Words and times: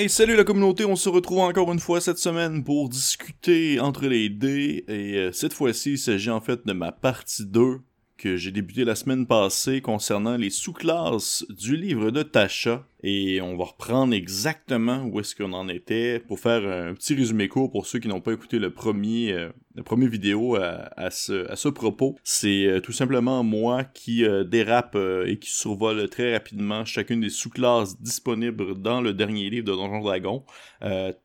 Hey, 0.00 0.08
salut 0.08 0.34
la 0.34 0.44
communauté, 0.44 0.86
on 0.86 0.96
se 0.96 1.10
retrouve 1.10 1.40
encore 1.40 1.70
une 1.74 1.78
fois 1.78 2.00
cette 2.00 2.16
semaine 2.16 2.64
pour 2.64 2.88
discuter 2.88 3.80
entre 3.80 4.06
les 4.06 4.30
dés. 4.30 4.82
Et 4.88 5.18
euh, 5.18 5.30
cette 5.30 5.52
fois-ci 5.52 5.90
il 5.90 5.98
s'agit 5.98 6.30
en 6.30 6.40
fait 6.40 6.66
de 6.66 6.72
ma 6.72 6.90
partie 6.90 7.44
2 7.44 7.82
que 8.20 8.36
j'ai 8.36 8.50
débuté 8.50 8.84
la 8.84 8.94
semaine 8.94 9.26
passée 9.26 9.80
concernant 9.80 10.36
les 10.36 10.50
sous-classes 10.50 11.46
du 11.48 11.74
livre 11.74 12.10
de 12.10 12.22
Tasha. 12.22 12.84
Et 13.02 13.40
on 13.40 13.56
va 13.56 13.64
reprendre 13.64 14.12
exactement 14.12 15.04
où 15.04 15.20
est-ce 15.20 15.34
qu'on 15.34 15.54
en 15.54 15.70
était 15.70 16.20
pour 16.20 16.38
faire 16.38 16.68
un 16.68 16.92
petit 16.92 17.14
résumé 17.14 17.48
court 17.48 17.70
pour 17.70 17.86
ceux 17.86 17.98
qui 17.98 18.08
n'ont 18.08 18.20
pas 18.20 18.34
écouté 18.34 18.58
le 18.58 18.74
premier, 18.74 19.32
euh, 19.32 19.48
le 19.74 19.82
premier 19.82 20.06
vidéo 20.06 20.56
à, 20.56 21.10
ce, 21.10 21.50
à 21.50 21.56
ce 21.56 21.70
propos. 21.70 22.16
C'est 22.22 22.66
euh, 22.66 22.80
tout 22.80 22.92
simplement 22.92 23.42
moi 23.42 23.84
qui 23.84 24.22
euh, 24.26 24.44
dérape 24.44 24.98
et 25.24 25.38
qui 25.38 25.50
survole 25.50 26.06
très 26.10 26.34
rapidement 26.34 26.84
chacune 26.84 27.22
des 27.22 27.30
sous-classes 27.30 27.98
disponibles 28.02 28.78
dans 28.78 29.00
le 29.00 29.14
dernier 29.14 29.48
livre 29.48 29.64
de 29.64 29.72
Donjon 29.72 30.00
Dragon. 30.00 30.44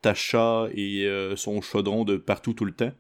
Tasha 0.01 0.69
et 0.73 1.09
son 1.35 1.61
chaudron 1.61 2.05
de 2.05 2.15
partout 2.15 2.53
tout 2.53 2.65
le 2.65 2.71
temps. 2.71 2.91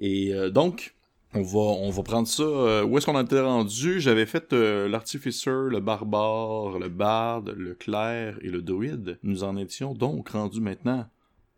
Et 0.00 0.32
donc, 0.50 0.94
on 1.34 1.42
va, 1.42 1.58
on 1.58 1.90
va 1.90 2.02
prendre 2.02 2.26
ça. 2.26 2.42
Euh, 2.42 2.84
où 2.84 2.96
est-ce 2.96 3.06
qu'on 3.06 3.20
était 3.20 3.40
rendu? 3.40 4.00
J'avais 4.00 4.26
fait 4.26 4.52
euh, 4.52 4.88
l'artificer, 4.88 5.68
le 5.68 5.80
barbare, 5.80 6.78
le 6.78 6.88
barde, 6.88 7.54
le 7.56 7.74
clair 7.74 8.38
et 8.42 8.48
le 8.48 8.62
druide. 8.62 9.18
Nous 9.22 9.44
en 9.44 9.56
étions 9.56 9.94
donc 9.94 10.30
rendus 10.30 10.60
maintenant 10.60 11.06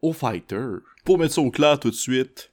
au 0.02 0.12
fighter. 0.12 0.66
Pour 1.04 1.18
mettre 1.18 1.34
ça 1.34 1.40
au 1.42 1.50
clair 1.50 1.78
tout 1.78 1.90
de 1.90 1.94
suite, 1.94 2.52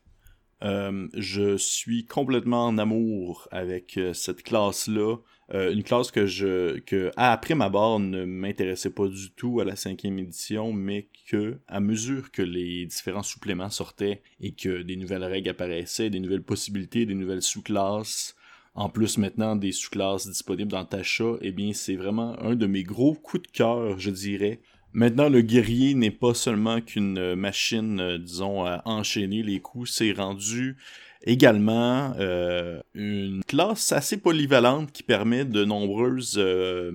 euh, 0.63 1.07
je 1.15 1.57
suis 1.57 2.05
complètement 2.05 2.67
en 2.67 2.77
amour 2.77 3.47
avec 3.51 3.99
cette 4.13 4.43
classe-là. 4.43 5.17
Euh, 5.53 5.71
une 5.71 5.83
classe 5.83 6.11
que 6.11 6.25
je 6.25 6.79
que 6.79 7.09
après 7.15 7.55
ma 7.55 7.69
barre 7.69 7.99
ne 7.99 8.25
m'intéressait 8.25 8.89
pas 8.89 9.07
du 9.07 9.31
tout 9.31 9.61
à 9.61 9.65
la 9.65 9.77
cinquième 9.77 10.19
édition, 10.19 10.73
mais 10.73 11.07
que 11.29 11.57
à 11.67 11.79
mesure 11.79 12.31
que 12.31 12.41
les 12.41 12.85
différents 12.85 13.23
suppléments 13.23 13.69
sortaient 13.69 14.21
et 14.41 14.51
que 14.51 14.81
des 14.81 14.97
nouvelles 14.97 15.23
règles 15.23 15.49
apparaissaient, 15.49 16.09
des 16.09 16.19
nouvelles 16.19 16.43
possibilités, 16.43 17.05
des 17.05 17.15
nouvelles 17.15 17.41
sous-classes, 17.41 18.35
en 18.75 18.89
plus 18.89 19.17
maintenant 19.17 19.55
des 19.55 19.71
sous-classes 19.71 20.27
disponibles 20.27 20.71
dans 20.71 20.83
Tasha, 20.83 21.37
eh 21.41 21.51
bien 21.51 21.71
c'est 21.71 21.95
vraiment 21.95 22.37
un 22.41 22.55
de 22.55 22.67
mes 22.67 22.83
gros 22.83 23.13
coups 23.13 23.43
de 23.43 23.51
cœur, 23.51 23.97
je 23.97 24.09
dirais. 24.09 24.59
Maintenant, 24.93 25.29
le 25.29 25.41
guerrier 25.41 25.93
n'est 25.93 26.11
pas 26.11 26.33
seulement 26.33 26.81
qu'une 26.81 27.35
machine, 27.35 27.99
euh, 27.99 28.17
disons, 28.17 28.65
à 28.65 28.81
enchaîner 28.85 29.43
les 29.43 29.59
coups, 29.59 29.91
c'est 29.91 30.11
rendu 30.13 30.77
Également, 31.23 32.13
euh, 32.19 32.81
une 32.93 33.43
classe 33.47 33.91
assez 33.91 34.17
polyvalente 34.17 34.91
qui 34.91 35.03
permet 35.03 35.45
de 35.45 35.65
nombreuses 35.65 36.35
euh, 36.37 36.91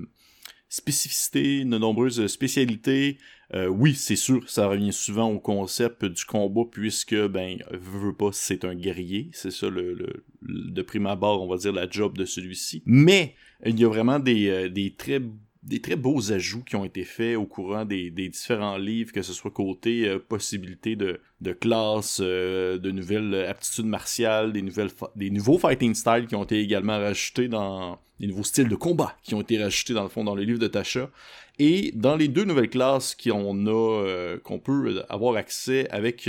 spécificités, 0.68 1.64
de 1.64 1.78
nombreuses 1.78 2.26
spécialités. 2.26 3.18
Euh, 3.54 3.66
oui, 3.66 3.94
c'est 3.94 4.16
sûr, 4.16 4.48
ça 4.48 4.68
revient 4.68 4.92
souvent 4.92 5.30
au 5.30 5.38
concept 5.38 6.04
du 6.04 6.24
combat 6.24 6.62
puisque, 6.70 7.16
ben, 7.26 7.58
veut 7.70 8.14
pas, 8.14 8.30
c'est 8.32 8.64
un 8.64 8.74
guerrier. 8.74 9.30
C'est 9.32 9.52
ça, 9.52 9.68
le, 9.68 9.94
le, 9.94 10.24
de 10.42 10.82
prime 10.82 11.06
abord, 11.06 11.42
on 11.42 11.48
va 11.48 11.56
dire, 11.56 11.72
la 11.72 11.88
job 11.88 12.16
de 12.16 12.24
celui-ci. 12.24 12.82
Mais, 12.86 13.34
il 13.66 13.78
y 13.78 13.84
a 13.84 13.88
vraiment 13.88 14.18
des, 14.18 14.70
des 14.70 14.94
très 14.94 15.20
des 15.62 15.80
très 15.80 15.94
beaux 15.94 16.32
ajouts 16.32 16.64
qui 16.64 16.74
ont 16.74 16.84
été 16.84 17.04
faits 17.04 17.36
au 17.36 17.46
courant 17.46 17.84
des, 17.84 18.10
différents 18.10 18.76
livres, 18.76 19.12
que 19.12 19.22
ce 19.22 19.32
soit 19.32 19.50
côté 19.50 20.08
euh, 20.08 20.18
possibilité 20.18 20.96
de, 20.96 21.20
de 21.40 21.52
classe, 21.52 22.20
euh, 22.20 22.78
de 22.78 22.90
nouvelles 22.90 23.34
aptitudes 23.48 23.86
martiales, 23.86 24.52
des, 24.52 24.62
nouvelles 24.62 24.90
des 25.14 25.30
nouveaux 25.30 25.58
fighting 25.58 25.94
styles 25.94 26.26
qui 26.26 26.34
ont 26.34 26.42
été 26.42 26.58
également 26.58 26.98
rajoutés 26.98 27.46
dans 27.46 28.00
des 28.18 28.26
nouveaux 28.26 28.42
styles 28.42 28.68
de 28.68 28.74
combat 28.74 29.16
qui 29.22 29.34
ont 29.34 29.40
été 29.40 29.62
rajoutés 29.62 29.94
dans 29.94 30.02
le 30.02 30.08
fond 30.08 30.24
dans 30.24 30.34
les 30.34 30.46
livres 30.46 30.58
de 30.58 30.68
Tasha. 30.68 31.10
Et 31.58 31.92
dans 31.94 32.16
les 32.16 32.28
deux 32.28 32.44
nouvelles 32.44 32.70
classes 32.70 33.14
qu'on 33.14 33.66
a, 33.66 34.04
euh, 34.04 34.38
qu'on 34.40 34.58
peut 34.58 35.04
avoir 35.08 35.36
accès 35.36 35.88
avec, 35.90 36.28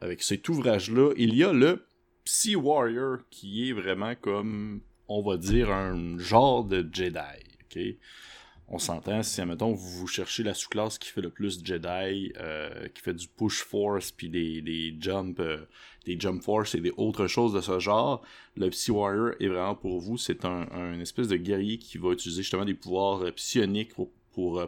avec 0.00 0.22
cet 0.22 0.48
ouvrage-là, 0.48 1.12
il 1.16 1.36
y 1.36 1.44
a 1.44 1.52
le 1.52 1.84
Psy 2.24 2.56
Warrior 2.56 3.18
qui 3.30 3.68
est 3.68 3.72
vraiment 3.72 4.14
comme, 4.20 4.80
on 5.06 5.22
va 5.22 5.36
dire, 5.36 5.70
un 5.70 6.18
genre 6.18 6.64
de 6.64 6.88
Jedi. 6.92 7.18
ok? 7.64 7.96
On 8.68 8.78
s'entend 8.78 9.22
si, 9.22 9.40
admettons, 9.40 9.72
vous 9.72 10.06
cherchez 10.08 10.42
la 10.42 10.52
sous-classe 10.52 10.98
qui 10.98 11.08
fait 11.10 11.20
le 11.20 11.30
plus 11.30 11.64
Jedi, 11.64 12.32
euh, 12.36 12.88
qui 12.94 13.00
fait 13.00 13.14
du 13.14 13.28
push 13.28 13.62
force, 13.62 14.10
puis 14.10 14.28
des, 14.28 14.60
des 14.60 14.94
jump, 14.98 15.38
euh, 15.38 15.58
des 16.04 16.18
jump 16.18 16.42
force 16.42 16.74
et 16.74 16.80
des 16.80 16.92
autres 16.96 17.28
choses 17.28 17.52
de 17.52 17.60
ce 17.60 17.78
genre, 17.78 18.22
le 18.56 18.68
Psy 18.70 18.90
Warrior 18.90 19.34
est 19.38 19.46
vraiment 19.46 19.76
pour 19.76 20.00
vous. 20.00 20.18
C'est 20.18 20.44
un, 20.44 20.98
espèce 21.00 21.28
de 21.28 21.36
guerrier 21.36 21.78
qui 21.78 21.96
va 21.98 22.10
utiliser 22.10 22.42
justement 22.42 22.64
des 22.64 22.74
pouvoirs 22.74 23.22
euh, 23.22 23.30
psioniques 23.30 23.94
pour, 23.94 24.10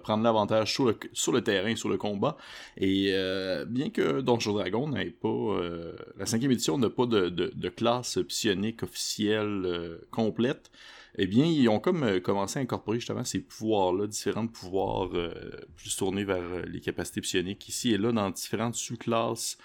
prendre 0.02 0.24
l'avantage 0.24 0.72
sur 0.72 0.86
le, 0.86 1.42
terrain, 1.42 1.76
sur 1.76 1.90
le 1.90 1.98
combat. 1.98 2.38
Et 2.78 3.12
bien 3.66 3.90
que 3.90 4.22
Donjon 4.22 4.54
Dragon 4.54 4.88
n'ait 4.88 5.10
pas... 5.10 5.60
la 6.16 6.24
cinquième 6.24 6.52
édition 6.52 6.78
n'a 6.78 6.88
pas 6.88 7.04
de, 7.04 7.68
classe 7.68 8.18
psionique 8.26 8.82
officielle 8.82 9.98
complète, 10.10 10.70
eh 11.20 11.26
bien, 11.26 11.44
ils 11.44 11.68
ont 11.68 11.80
comme 11.80 12.04
euh, 12.04 12.20
commencé 12.20 12.60
à 12.60 12.62
incorporer 12.62 13.00
justement 13.00 13.24
ces 13.24 13.40
pouvoirs-là, 13.40 14.06
différents 14.06 14.46
pouvoirs 14.46 15.10
euh, 15.14 15.32
plus 15.74 15.96
tournés 15.96 16.22
vers 16.22 16.42
euh, 16.42 16.62
les 16.62 16.80
capacités 16.80 17.20
psioniques 17.20 17.68
ici 17.68 17.92
et 17.92 17.98
là 17.98 18.12
dans 18.12 18.30
différentes 18.30 18.76
sous-classes, 18.76 19.58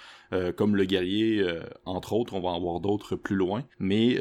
comme 0.58 0.76
le 0.76 0.86
guerrier, 0.86 1.46
entre 1.86 2.14
autres, 2.14 2.34
on 2.34 2.42
va 2.42 2.50
en 2.50 2.60
voir 2.60 2.80
d'autres 2.80 3.16
plus 3.16 3.36
loin. 3.36 3.64
Mais 3.78 4.20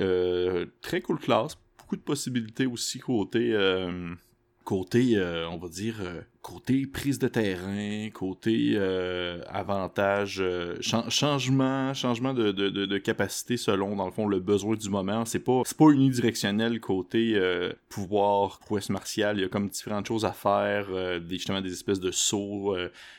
très 0.83 1.01
cool 1.01 1.19
classe, 1.19 1.57
beaucoup 1.79 1.97
de 1.97 2.03
possibilités 2.03 2.67
aussi 2.67 2.99
côté 2.99 3.57
côté, 4.65 5.17
euh, 5.17 5.49
on 5.49 5.59
va 5.59 5.69
dire, 5.69 5.97
euh, 6.01 6.21
côté 6.41 6.87
prise 6.87 7.19
de 7.19 7.29
terrain, 7.29 8.09
côté 8.11 8.73
euh, 8.75 9.41
avantage, 9.49 10.43
changement, 10.81 11.95
changement 11.95 12.35
de, 12.35 12.99
capacité 12.99 13.57
selon, 13.57 13.97
dans 13.97 14.07
le 14.07 14.13
fond, 14.13 14.27
le 14.27 14.41
besoin 14.41 14.77
du 14.77 14.89
moment. 14.89 15.25
C'est 15.25 15.41
pas, 15.41 15.63
pas 15.77 15.91
unidirectionnel 15.91 16.81
côté 16.81 17.41
pouvoir, 17.89 18.59
prouesse 18.61 18.91
martiale. 18.91 19.39
Il 19.39 19.43
y 19.43 19.45
a 19.45 19.49
comme 19.49 19.69
différentes 19.69 20.07
choses 20.07 20.25
à 20.25 20.33
faire, 20.33 20.89
justement 21.29 21.61
des 21.61 21.73
espèces 21.73 22.01
de 22.01 22.11
sauts, 22.11 22.77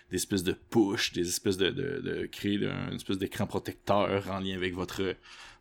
des 0.09 0.17
espèces 0.17 0.43
de 0.43 0.55
push, 0.69 1.13
des 1.13 1.27
espèces 1.27 1.57
de, 1.57 1.69
de, 1.69 2.01
de 2.01 2.25
créer 2.25 2.55
une 2.55 2.95
espèce 2.95 3.17
d'écran 3.17 3.47
protecteur 3.47 4.29
en 4.29 4.39
lien 4.39 4.55
avec 4.55 4.73
votre 4.73 5.15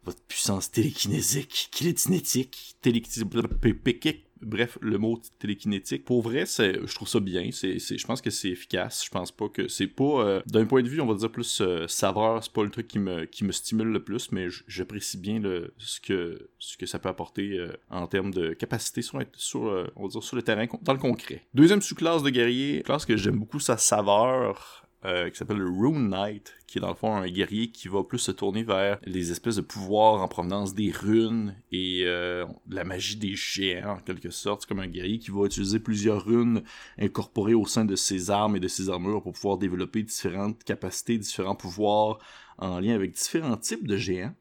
votre 0.04 0.20
puissance 0.22 0.70
télékinésique, 0.70 1.68
kinétique, 1.70 2.74
télékinétique, 2.80 4.24
bref, 4.42 4.78
le 4.80 4.98
mot 4.98 5.20
télékinétique. 5.38 6.04
Pour 6.04 6.22
vrai, 6.22 6.44
je 6.46 6.94
trouve 6.94 7.08
ça 7.08 7.20
bien. 7.20 7.50
C'est, 7.52 7.78
je 7.78 8.06
pense 8.06 8.20
que 8.20 8.30
c'est 8.30 8.50
efficace. 8.50 9.04
Je 9.04 9.10
pense 9.10 9.30
pas 9.30 9.48
que 9.48 9.68
c'est 9.68 9.86
pas, 9.86 10.24
euh, 10.24 10.42
d'un 10.46 10.66
point 10.66 10.82
de 10.82 10.88
vue, 10.88 11.00
on 11.00 11.06
va 11.06 11.14
dire 11.14 11.30
plus 11.30 11.60
euh, 11.60 11.86
saveur. 11.88 12.42
C'est 12.42 12.52
pas 12.52 12.64
le 12.64 12.70
truc 12.70 12.88
qui 12.88 12.98
me, 12.98 13.24
qui 13.24 13.44
me 13.44 13.52
stimule 13.52 13.88
le 13.88 14.02
plus, 14.02 14.32
mais 14.32 14.48
j'apprécie 14.66 15.18
bien 15.18 15.40
ce 15.78 16.00
que, 16.00 16.48
ce 16.58 16.76
que 16.76 16.86
ça 16.86 16.98
peut 16.98 17.08
apporter 17.08 17.58
euh, 17.58 17.72
en 17.90 18.06
termes 18.06 18.32
de 18.32 18.52
capacité 18.52 19.02
sur, 19.02 19.20
sur, 19.34 19.62
on 19.96 20.02
va 20.02 20.08
dire, 20.08 20.22
sur 20.22 20.36
le 20.36 20.42
terrain, 20.42 20.66
dans 20.82 20.92
le 20.92 20.98
concret. 20.98 21.44
Deuxième 21.54 21.82
sous-classe 21.82 22.22
de 22.22 22.30
guerrier, 22.30 22.82
classe 22.82 23.06
que 23.06 23.16
j'aime 23.16 23.38
beaucoup 23.38 23.60
sa 23.60 23.76
saveur. 23.76 24.81
Euh, 25.04 25.30
qui 25.30 25.36
s'appelle 25.36 25.56
le 25.56 25.68
Rune 25.68 26.10
Knight, 26.10 26.54
qui 26.68 26.78
est 26.78 26.80
dans 26.80 26.90
le 26.90 26.94
fond 26.94 27.16
un 27.16 27.28
guerrier 27.28 27.72
qui 27.72 27.88
va 27.88 28.04
plus 28.04 28.20
se 28.20 28.30
tourner 28.30 28.62
vers 28.62 29.00
les 29.02 29.32
espèces 29.32 29.56
de 29.56 29.60
pouvoirs 29.60 30.22
en 30.22 30.28
provenance 30.28 30.74
des 30.74 30.92
runes 30.92 31.56
et 31.72 32.04
euh, 32.06 32.46
la 32.68 32.84
magie 32.84 33.16
des 33.16 33.34
géants 33.34 33.94
en 33.94 33.98
quelque 33.98 34.30
sorte. 34.30 34.64
Comme 34.64 34.78
un 34.78 34.86
guerrier 34.86 35.18
qui 35.18 35.32
va 35.32 35.46
utiliser 35.46 35.80
plusieurs 35.80 36.24
runes 36.24 36.62
incorporées 37.00 37.54
au 37.54 37.66
sein 37.66 37.84
de 37.84 37.96
ses 37.96 38.30
armes 38.30 38.54
et 38.54 38.60
de 38.60 38.68
ses 38.68 38.90
armures 38.90 39.24
pour 39.24 39.32
pouvoir 39.32 39.58
développer 39.58 40.04
différentes 40.04 40.62
capacités, 40.62 41.18
différents 41.18 41.56
pouvoirs 41.56 42.20
en 42.58 42.78
lien 42.78 42.94
avec 42.94 43.10
différents 43.10 43.56
types 43.56 43.88
de 43.88 43.96
géants. 43.96 44.36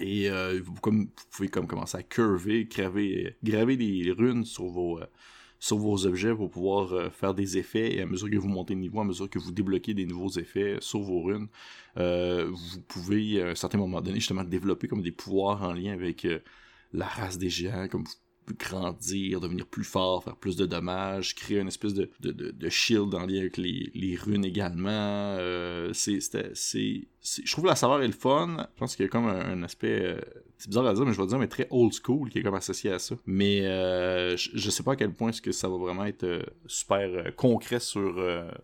Et 0.00 0.28
euh, 0.28 0.60
vous, 0.60 0.74
comme, 0.80 1.02
vous 1.04 1.24
pouvez 1.30 1.48
comme 1.48 1.68
commencer 1.68 1.98
à 1.98 2.02
curver, 2.02 2.64
graver, 2.64 3.36
graver 3.44 3.76
des 3.76 4.10
runes 4.10 4.44
sur 4.44 4.66
vos, 4.66 4.98
sur 5.58 5.78
vos 5.78 6.06
objets 6.06 6.34
pour 6.34 6.50
pouvoir 6.50 6.92
euh, 6.92 7.10
faire 7.10 7.34
des 7.34 7.58
effets 7.58 7.94
et 7.96 8.02
à 8.02 8.06
mesure 8.06 8.30
que 8.30 8.36
vous 8.36 8.48
montez 8.48 8.74
de 8.74 8.80
niveau, 8.80 9.00
à 9.00 9.04
mesure 9.04 9.28
que 9.28 9.38
vous 9.38 9.52
débloquez 9.52 9.94
des 9.94 10.06
nouveaux 10.06 10.30
effets 10.30 10.76
sur 10.80 11.00
vos 11.00 11.22
runes, 11.22 11.48
euh, 11.96 12.48
vous 12.50 12.80
pouvez 12.82 13.42
à 13.42 13.48
un 13.48 13.54
certain 13.54 13.78
moment 13.78 14.00
donné 14.00 14.20
justement 14.20 14.44
développer 14.44 14.88
comme 14.88 15.02
des 15.02 15.12
pouvoirs 15.12 15.62
en 15.62 15.72
lien 15.72 15.92
avec 15.92 16.24
euh, 16.24 16.38
la 16.92 17.06
race 17.06 17.38
des 17.38 17.50
géants, 17.50 17.88
comme 17.88 18.04
grandir, 18.54 19.40
devenir 19.40 19.66
plus 19.66 19.84
fort, 19.84 20.24
faire 20.24 20.36
plus 20.36 20.56
de 20.56 20.66
dommages, 20.66 21.34
créer 21.34 21.58
une 21.58 21.68
espèce 21.68 21.94
de, 21.94 22.10
de, 22.20 22.32
de, 22.32 22.68
shield 22.68 23.14
en 23.14 23.26
lien 23.26 23.40
avec 23.40 23.56
les, 23.56 23.90
les 23.94 24.16
runes 24.16 24.44
également. 24.44 24.88
Euh, 24.90 25.92
c'est, 25.92 26.18
je 26.20 27.52
trouve 27.52 27.66
la 27.66 27.76
saveur 27.76 28.02
est 28.02 28.06
le 28.06 28.12
fun. 28.12 28.56
Je 28.58 28.78
pense 28.78 28.96
qu'il 28.96 29.04
y 29.04 29.06
a 29.06 29.10
comme 29.10 29.26
un, 29.26 29.62
aspect, 29.62 30.00
euh, 30.02 30.20
c'est 30.58 30.68
bizarre 30.68 30.86
à 30.86 30.94
dire, 30.94 31.04
mais 31.04 31.12
je 31.12 31.20
vais 31.20 31.26
dire, 31.26 31.38
mais 31.38 31.48
très 31.48 31.66
old 31.70 31.92
school 31.92 32.30
qui 32.30 32.38
est 32.38 32.42
comme 32.42 32.54
associé 32.54 32.92
à 32.92 32.98
ça. 32.98 33.14
Mais 33.26 33.62
euh, 33.62 34.36
je, 34.36 34.70
sais 34.70 34.82
pas 34.82 34.92
à 34.92 34.96
quel 34.96 35.12
point 35.12 35.30
est-ce 35.30 35.42
que 35.42 35.52
ça 35.52 35.68
va 35.68 35.76
vraiment 35.76 36.04
être 36.04 36.24
euh, 36.24 36.42
super 36.66 37.34
concret 37.36 37.80
sur 37.80 38.16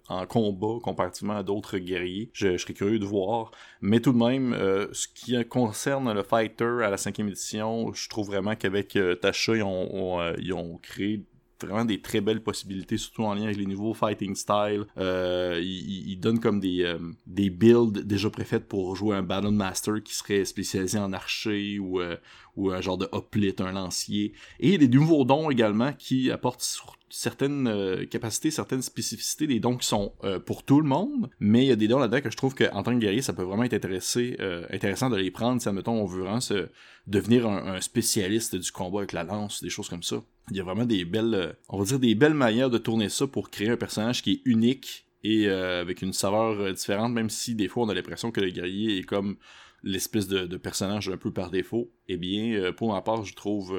en 0.09 0.27
combat 0.27 0.81
comparativement 0.83 1.37
à 1.37 1.43
d'autres 1.43 1.79
guerriers. 1.79 2.31
Je, 2.33 2.57
serais 2.57 2.75
curieux 2.75 2.99
de 2.99 3.07
voir. 3.07 3.51
Mais 3.81 4.01
tout 4.01 4.13
de 4.13 4.19
même, 4.19 4.55
ce 4.93 5.07
qui 5.09 5.43
concerne 5.47 6.13
le 6.13 6.23
fighter 6.23 6.83
à 6.83 6.91
la 6.91 6.97
cinquième 6.97 7.29
édition, 7.29 7.93
je 7.93 8.09
trouve 8.09 8.27
vraiment 8.27 8.57
qu'avec 8.57 8.99
Tasha, 9.21 9.57
ils 9.57 9.63
ont, 9.63 10.35
ils 10.39 10.53
ont 10.53 10.79
créé 10.79 11.25
vraiment 11.65 11.85
des 11.85 12.01
très 12.01 12.21
belles 12.21 12.43
possibilités, 12.43 12.97
surtout 12.97 13.25
en 13.25 13.35
lien 13.35 13.45
avec 13.45 13.57
les 13.57 13.67
nouveaux 13.67 13.95
fighting 13.95 14.35
style. 14.35 14.87
Euh, 14.99 15.61
il, 15.63 16.19
donne 16.19 16.41
comme 16.41 16.61
des, 16.61 16.83
euh, 16.83 16.99
des 17.27 17.51
builds 17.51 18.05
déjà 18.05 18.31
préfaites 18.31 18.67
pour 18.67 18.97
jouer 18.97 19.17
un 19.17 19.23
Battle 19.23 19.51
Master 19.51 20.03
qui 20.03 20.15
serait 20.15 20.45
spécialisé 20.45 20.99
en 20.99 21.13
archer 21.13 21.79
ou, 21.79 22.01
euh, 22.01 22.17
ou 22.57 22.71
un 22.71 22.81
genre 22.81 22.99
de 22.99 23.09
hoplite, 23.13 23.61
un 23.61 23.73
lancier. 23.73 24.33
Et 24.61 24.79
des 24.79 24.89
nouveaux 24.89 25.25
dons 25.25 25.51
également 25.51 25.93
qui 25.93 26.31
apportent 26.31 26.67
certaines 27.11 27.69
euh, 27.69 28.07
capacités, 28.07 28.51
certaines 28.51 28.83
spécificités, 28.83 29.47
des 29.47 29.61
dons 29.61 29.77
qui 29.77 29.87
sont 29.87 30.13
pour 30.47 30.63
tout 30.63 30.81
le 30.81 30.89
monde, 30.89 31.31
mais 31.39 31.65
il 31.65 31.69
y 31.69 31.73
a 31.73 31.77
des 31.77 31.89
dons 31.89 31.99
là-dedans 31.99 32.21
que 32.21 32.31
je 32.31 32.37
trouve 32.37 32.55
qu'en 32.55 32.83
tant 32.83 32.93
que 32.95 32.99
guerrier, 32.99 33.23
ça 33.23 33.33
peut 33.33 33.43
vraiment 33.43 33.65
être 33.65 33.75
intéressé, 33.75 34.37
intéressant 34.71 35.11
de 35.11 35.17
les 35.17 35.31
prendre 35.31 35.61
si, 35.61 35.69
admettons, 35.69 36.01
on 36.01 36.07
veut 36.07 36.23
vraiment 36.23 36.41
se, 36.41 36.69
devenir 37.07 37.47
un, 37.47 37.81
spécialiste 37.81 38.57
du 38.57 38.71
combat 38.73 39.01
avec 39.01 39.13
la 39.13 39.25
lance, 39.25 39.63
des 39.63 39.71
choses 39.71 39.89
comme 39.89 40.03
ça. 40.03 40.23
Il 40.51 40.57
y 40.57 40.61
a 40.61 40.65
vraiment 40.65 40.85
des 40.85 41.05
belles, 41.05 41.57
on 41.69 41.79
va 41.79 41.85
dire 41.85 41.99
des 41.99 42.15
belles 42.15 42.35
manières 42.35 42.71
de 42.71 42.79
tourner 42.79 43.09
ça 43.09 43.27
pour 43.27 43.51
créer 43.51 43.71
un 43.71 43.77
personnage 43.77 44.23
qui 44.23 44.33
est 44.33 44.41
unique 44.45 45.07
et 45.23 45.49
avec 45.49 46.03
une 46.03 46.13
saveur 46.13 46.71
différente, 46.75 47.15
même 47.15 47.31
si 47.31 47.55
des 47.55 47.67
fois 47.67 47.85
on 47.85 47.89
a 47.89 47.95
l'impression 47.95 48.31
que 48.31 48.43
le 48.43 48.51
guerrier 48.51 48.99
est 48.99 49.05
comme 49.05 49.37
l'espèce 49.83 50.29
de, 50.29 50.45
de, 50.47 50.57
personnage 50.59 51.09
un 51.09 51.17
peu 51.17 51.33
par 51.33 51.51
défaut. 51.51 51.91
Eh 52.09 52.19
bien, 52.19 52.73
pour 52.73 52.93
ma 52.93 53.01
part, 53.01 53.25
je 53.25 53.35
trouve 53.35 53.75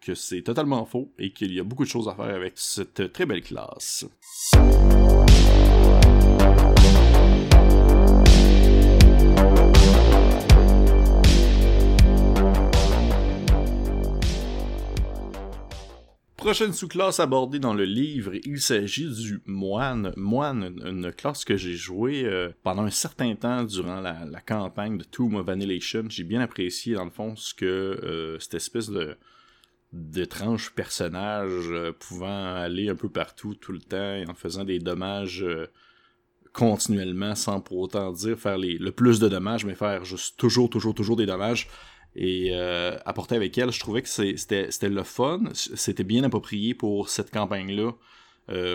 que 0.00 0.14
c'est 0.14 0.42
totalement 0.42 0.84
faux 0.86 1.12
et 1.18 1.32
qu'il 1.32 1.52
y 1.52 1.60
a 1.60 1.64
beaucoup 1.64 1.84
de 1.84 1.90
choses 1.90 2.08
à 2.08 2.14
faire 2.14 2.34
avec 2.34 2.54
cette 2.56 3.12
très 3.12 3.26
belle 3.26 3.42
classe. 3.42 4.06
Prochaine 16.40 16.72
sous-classe 16.72 17.20
abordée 17.20 17.58
dans 17.58 17.74
le 17.74 17.84
livre, 17.84 18.32
il 18.44 18.60
s'agit 18.60 19.10
du 19.10 19.42
moine. 19.44 20.12
Moine, 20.16 20.74
une 20.84 21.12
classe 21.12 21.44
que 21.44 21.56
j'ai 21.56 21.74
jouée 21.74 22.24
euh, 22.24 22.48
pendant 22.62 22.84
un 22.84 22.90
certain 22.90 23.34
temps 23.34 23.62
durant 23.62 24.00
la, 24.00 24.40
campagne 24.40 24.96
de 24.96 25.04
Tomb 25.04 25.34
of 25.34 25.48
Annihilation. 25.50 26.04
J'ai 26.08 26.24
bien 26.24 26.40
apprécié, 26.40 26.94
dans 26.94 27.04
le 27.04 27.10
fond, 27.10 27.36
ce 27.36 27.52
que 27.52 27.66
euh, 27.66 28.38
cette 28.38 28.54
espèce 28.54 28.88
de, 28.88 29.18
d'étranges 29.92 30.72
personnages 30.72 31.70
euh, 31.70 31.92
pouvant 31.92 32.54
aller 32.54 32.88
un 32.88 32.94
peu 32.94 33.08
partout 33.08 33.54
tout 33.54 33.72
le 33.72 33.80
temps 33.80 34.22
en 34.30 34.34
faisant 34.34 34.64
des 34.64 34.78
dommages 34.78 35.42
euh, 35.42 35.66
continuellement 36.52 37.34
sans 37.34 37.60
pour 37.60 37.78
autant 37.78 38.12
dire 38.12 38.38
faire 38.38 38.56
le 38.58 38.90
plus 38.90 39.18
de 39.18 39.28
dommages 39.28 39.64
mais 39.64 39.74
faire 39.74 40.04
juste 40.04 40.36
toujours 40.36 40.70
toujours 40.70 40.94
toujours 40.94 41.16
des 41.16 41.26
dommages 41.26 41.68
et 42.16 42.50
euh, 42.52 42.96
apporter 43.04 43.36
avec 43.36 43.56
elle 43.58 43.70
je 43.70 43.80
trouvais 43.80 44.02
que 44.02 44.08
c'était, 44.08 44.88
le 44.88 45.02
fun. 45.02 45.40
C'était 45.54 46.04
bien 46.04 46.24
approprié 46.24 46.74
pour 46.74 47.08
cette 47.08 47.30
campagne 47.30 47.72
là 47.72 47.92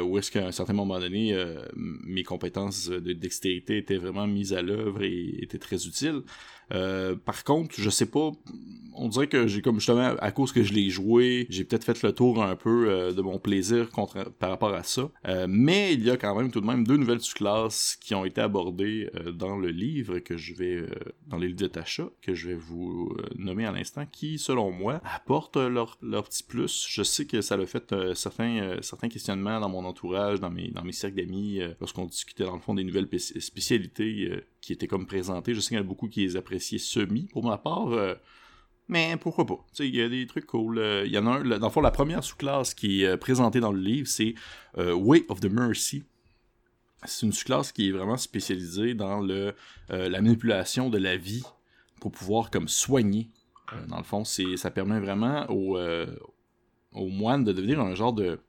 où 0.04 0.18
est-ce 0.18 0.32
qu'à 0.32 0.48
un 0.48 0.54
certain 0.54 0.72
moment 0.72 0.98
donné 1.02 1.38
mes 1.76 2.24
compétences 2.24 2.88
de 2.88 3.12
dextérité 3.12 3.76
étaient 3.78 3.98
vraiment 3.98 4.26
mises 4.26 4.54
à 4.54 4.62
l'œuvre 4.62 5.04
et 5.04 5.36
étaient 5.42 5.60
très 5.60 5.86
utiles 5.86 6.22
euh, 6.74 7.16
par 7.16 7.44
contre, 7.44 7.76
je 7.78 7.90
sais 7.90 8.06
pas, 8.06 8.32
on 8.94 9.10
dirait 9.10 9.28
que 9.28 9.48
j'ai 9.48 9.62
comme 9.62 9.80
justement, 9.80 10.16
à 10.20 10.32
cause 10.32 10.52
que 10.52 10.64
je 10.64 10.74
l'ai 10.74 10.90
joué, 10.90 11.48
j'ai 11.50 11.64
peut-être 11.64 11.84
fait 11.84 12.02
le 12.04 12.14
tour 12.14 12.44
un 12.44 12.56
peu 12.56 12.90
euh, 12.90 13.14
de 13.14 13.22
mon 13.22 13.40
plaisir 13.40 13.90
par 14.40 14.50
rapport 14.50 14.74
à 14.74 14.84
ça. 14.84 15.10
Euh, 15.28 15.48
mais 15.50 15.94
il 15.94 16.04
y 16.04 16.10
a 16.10 16.18
quand 16.18 16.36
même 16.36 16.52
tout 16.52 16.62
de 16.62 16.66
même 16.66 16.86
deux 16.86 16.98
nouvelles 16.98 17.20
sous-classes 17.22 17.98
qui 18.00 18.16
ont 18.16 18.26
été 18.26 18.42
abordées 18.42 19.10
dans 19.34 19.58
le 19.58 19.70
livre 19.70 20.20
que 20.20 20.38
je 20.38 20.54
vais, 20.54 20.86
dans 21.28 21.38
les 21.38 21.48
livres 21.48 21.60
de 21.60 21.68
Tacha, 21.68 22.10
que 22.22 22.34
je 22.34 22.50
vais 22.50 22.56
vous 22.56 23.16
nommer 23.38 23.66
à 23.66 23.72
l'instant, 23.72 24.06
qui, 24.10 24.38
selon 24.38 24.72
moi, 24.72 25.02
apportent 25.04 25.58
leur, 25.58 25.98
leur 26.02 26.24
petit 26.24 26.44
plus. 26.44 26.86
Je 26.90 27.04
sais 27.04 27.26
que 27.26 27.42
ça 27.42 27.56
a 27.56 27.66
fait 27.66 27.94
certains, 28.14 28.78
certains 28.82 29.10
questionnements 29.10 29.60
dans 29.60 29.70
mon 29.70 29.86
entourage, 29.86 30.40
dans 30.40 30.50
mes, 30.50 30.70
dans 30.70 30.84
mes 30.84 30.92
cercles 30.92 31.18
d'amis, 31.18 31.60
lorsqu'on 31.80 32.06
discutait 32.06 32.46
dans 32.46 32.56
le 32.56 32.62
fond 32.62 32.74
des 32.74 32.84
nouvelles 32.84 33.10
spécialités 33.20 34.32
qui 34.66 34.74
étaient 34.74 34.88
comme 34.88 35.06
présentées. 35.06 35.54
Je 35.54 35.60
sais 35.60 35.70
qu'il 35.70 35.78
y 35.78 35.80
en 35.80 35.84
a 35.84 35.88
beaucoup 35.88 36.08
qui 36.08 36.22
les 36.22 36.36
appréciaient 36.36 36.80
semi, 36.80 37.28
pour 37.32 37.44
ma 37.44 37.58
part. 37.58 37.90
Euh, 37.90 38.16
mais 38.88 39.16
pourquoi 39.18 39.46
pas? 39.46 39.66
Il 39.80 39.96
y 39.96 40.02
a 40.02 40.10
des 40.10 40.26
trucs 40.26 40.48
cool. 40.48 40.80
Il 41.06 41.12
y 41.12 41.18
en 41.18 41.28
a 41.28 41.38
un, 41.38 41.44
dans 41.44 41.68
le 41.68 41.72
fond, 41.72 41.82
la 41.82 41.92
première 41.92 42.24
sous-classe 42.24 42.74
qui 42.74 43.04
est 43.04 43.08
euh, 43.08 43.18
présentée 43.18 43.60
dans 43.60 43.72
le 43.72 43.80
livre, 43.80 44.08
c'est 44.08 44.34
euh, 44.78 44.94
Way 44.94 45.26
of 45.30 45.40
the 45.40 45.52
Mercy. 45.52 46.04
C'est 47.04 47.28
une 47.28 47.32
sous-classe 47.32 47.72
qui 47.72 47.90
est 47.90 47.92
vraiment 47.92 48.18
spécialisée 48.18 48.96
dans 48.96 49.20
le, 49.20 49.54
la 49.90 50.22
manipulation 50.22 50.90
de 50.90 50.98
la 50.98 51.16
vie 51.18 51.44
pour 52.02 52.12
pouvoir 52.12 52.50
comme 52.50 52.68
soigner. 52.68 53.30
dans 53.90 53.98
le 53.98 54.04
fond, 54.04 54.24
ça 54.24 54.72
permet 54.72 55.00
vraiment 55.00 55.46
aux, 55.50 55.78
aux 56.94 57.08
moines 57.08 57.44
de 57.44 57.52
devenir 57.52 57.80
un 57.80 57.94
genre 57.94 58.14
de, 58.14 58.40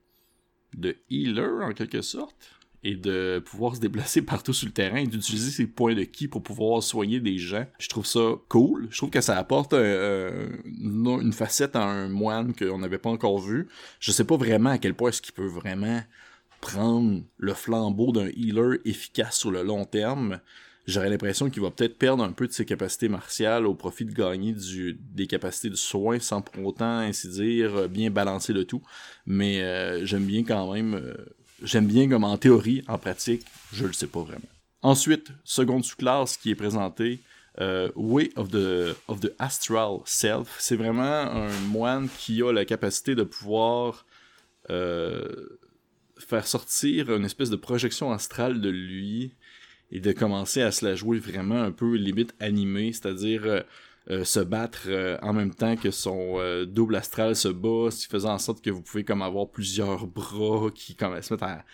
de 0.73 0.97
healer 1.11 1.67
en 1.67 1.75
quelque 1.75 2.01
sorte 2.01 2.56
et 2.87 2.95
de 2.95 3.43
pouvoir 3.45 3.75
se 3.75 3.81
déplacer 3.81 4.23
partout 4.23 4.53
sur 4.53 4.67
le 4.67 4.73
terrain 4.73 4.99
et 4.99 5.07
d'utiliser 5.07 5.51
ses 5.51 5.67
points 5.67 5.95
de 5.95 6.05
ki 6.05 6.29
pour 6.29 6.43
pouvoir 6.43 6.83
soigner 6.83 7.19
des 7.19 7.37
gens. 7.37 7.67
Je 7.79 7.89
trouve 7.89 8.07
ça 8.07 8.37
cool. 8.49 8.87
Je 8.91 8.97
trouve 8.97 9.11
que 9.11 9.21
ça 9.21 9.37
apporte 9.37 9.73
une 9.73 11.33
facette 11.33 11.75
à 11.75 11.83
un 11.83 12.09
moine 12.09 12.55
qu'on 12.55 12.79
n'avait 12.79 12.99
pas 12.99 13.11
encore 13.11 13.41
vu. 13.41 13.67
Je 13.99 14.13
sais 14.13 14.25
pas 14.25 14.37
vraiment 14.37 14.71
à 14.71 14.79
quel 14.79 14.95
point 14.95 15.09
est-ce 15.09 15.21
qu'il 15.21 15.35
peut 15.35 15.47
vraiment 15.47 16.01
prendre 16.61 17.23
le 17.39 17.55
flambeau 17.55 18.13
d'un 18.13 18.29
healer 18.29 18.79
efficace 18.85 19.39
sur 19.39 19.51
le 19.51 19.65
long 19.65 19.85
terme. 19.85 20.39
J'aurais 20.87 21.11
l'impression 21.11 21.51
qu'il 21.51 21.63
va 21.63 21.73
peut-être 21.73 21.99
perdre 21.99 22.23
un 22.23 22.31
peu 22.31 22.47
de 22.47 22.53
ses 22.53 22.65
capacités 22.65 23.09
martiales 23.09 23.67
au 23.67 23.75
profit 23.75 24.05
de 24.05 24.13
gagner 24.13 24.55
des 25.13 25.27
capacités 25.27 25.71
de 25.71 25.75
soin 25.75 26.21
sans 26.21 26.41
pour 26.41 26.65
autant, 26.65 26.99
ainsi 26.99 27.29
dire, 27.29 27.89
bien 27.89 28.11
balancer 28.11 28.53
le 28.53 28.65
tout. 28.65 28.83
Mais 29.27 29.63
euh, 29.63 30.05
j'aime 30.05 30.25
bien 30.25 30.45
quand 30.45 30.73
même 30.73 30.95
euh, 30.95 31.15
J'aime 31.63 31.87
bien 31.87 32.09
comme 32.09 32.25
en 32.25 32.37
théorie, 32.37 32.85
en 32.87 32.99
pratique, 32.99 33.45
je 33.73 33.87
le 33.87 33.93
sais 33.93 34.07
pas 34.07 34.21
vraiment. 34.21 34.49
Ensuite, 34.83 35.29
seconde 35.45 35.85
sous-classe 35.85 36.37
qui 36.37 36.51
est 36.51 36.55
présentée, 36.55 37.21
euh, 37.61 37.91
Way 37.97 38.31
of 38.37 38.51
the, 38.51 38.95
of 39.09 39.21
the 39.21 39.33
Astral 39.39 40.01
Self. 40.05 40.57
C'est 40.59 40.77
vraiment 40.77 41.03
un 41.03 41.51
moine 41.69 42.09
qui 42.19 42.43
a 42.43 42.53
la 42.53 42.67
capacité 42.67 43.15
de 43.15 43.23
pouvoir 43.23 44.05
euh, 44.69 45.59
faire 46.19 46.47
sortir 46.47 47.15
une 47.15 47.25
espèce 47.25 47.49
de 47.49 47.57
projection 47.57 48.13
astrale 48.13 48.61
de 48.61 48.69
lui 48.69 49.33
et 49.91 50.01
de 50.01 50.13
commencer 50.13 50.61
à 50.61 50.71
se 50.71 50.85
la 50.85 50.95
jouer 50.95 51.19
vraiment 51.19 51.63
un 51.63 51.73
peu 51.73 51.95
limite 51.95 52.35
animée, 52.41 52.93
c'est-à-dire 52.93 53.43
euh, 53.45 53.61
euh, 54.09 54.23
se 54.23 54.39
battre 54.39 54.85
euh, 54.87 55.19
en 55.21 55.33
même 55.33 55.53
temps 55.53 55.75
que 55.75 55.91
son 55.91 56.37
euh, 56.37 56.65
double 56.65 56.95
astral 56.95 57.35
se 57.35 57.49
bat, 57.49 57.91
ce 57.91 58.03
qui 58.03 58.07
faisait 58.07 58.29
en 58.29 58.39
sorte 58.39 58.63
que 58.63 58.71
vous 58.71 58.81
pouvez 58.81 59.03
comme 59.03 59.21
avoir 59.21 59.49
plusieurs 59.49 60.07
bras 60.07 60.71
qui 60.73 60.95
comme, 60.95 61.21
se 61.21 61.35
mettent 61.35 61.43
à, 61.43 61.65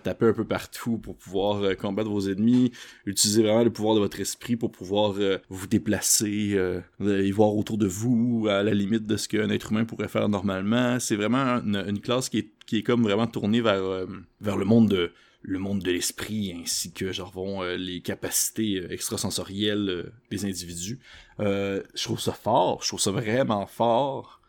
taper 0.00 0.26
un 0.26 0.32
peu 0.32 0.44
partout 0.44 0.98
pour 0.98 1.16
pouvoir 1.16 1.76
combattre 1.76 2.10
vos 2.10 2.28
ennemis, 2.28 2.72
utiliser 3.04 3.44
vraiment 3.44 3.62
le 3.62 3.70
pouvoir 3.70 3.94
de 3.94 4.00
votre 4.00 4.18
esprit 4.18 4.56
pour 4.56 4.72
pouvoir 4.72 5.14
vous 5.48 5.66
déplacer, 5.68 6.58
y 6.98 7.30
voir 7.30 7.54
autour 7.54 7.78
de 7.78 7.86
vous, 7.86 8.48
à 8.50 8.64
la 8.64 8.74
limite 8.74 9.06
de 9.06 9.16
ce 9.16 9.28
qu'un 9.28 9.48
être 9.48 9.70
humain 9.70 9.84
pourrait 9.84 10.08
faire 10.08 10.28
normalement. 10.28 10.98
C'est 10.98 11.14
vraiment 11.14 11.60
une, 11.62 12.00
classe 12.00 12.28
qui 12.28 12.38
est, 12.38 12.50
qui 12.66 12.78
est 12.78 12.82
comme 12.82 13.04
vraiment 13.04 13.28
tournée 13.28 13.60
vers, 13.60 14.06
vers 14.40 14.56
le 14.56 14.64
monde 14.64 14.88
de, 14.88 15.12
le 15.46 15.58
monde 15.58 15.80
de 15.80 15.92
l'esprit 15.92 16.52
ainsi 16.60 16.92
que 16.92 17.12
genre 17.12 17.30
vont 17.30 17.62
euh, 17.62 17.76
les 17.76 18.00
capacités 18.00 18.80
euh, 18.80 18.92
extrasensorielles 18.92 19.88
euh, 19.88 20.12
des 20.30 20.44
individus. 20.44 20.98
je 21.38 22.02
trouve 22.02 22.20
ça 22.20 22.32
fort, 22.32 22.82
je 22.82 22.88
trouve 22.88 23.00
ça 23.00 23.12
vraiment 23.12 23.66
fort. 23.66 24.40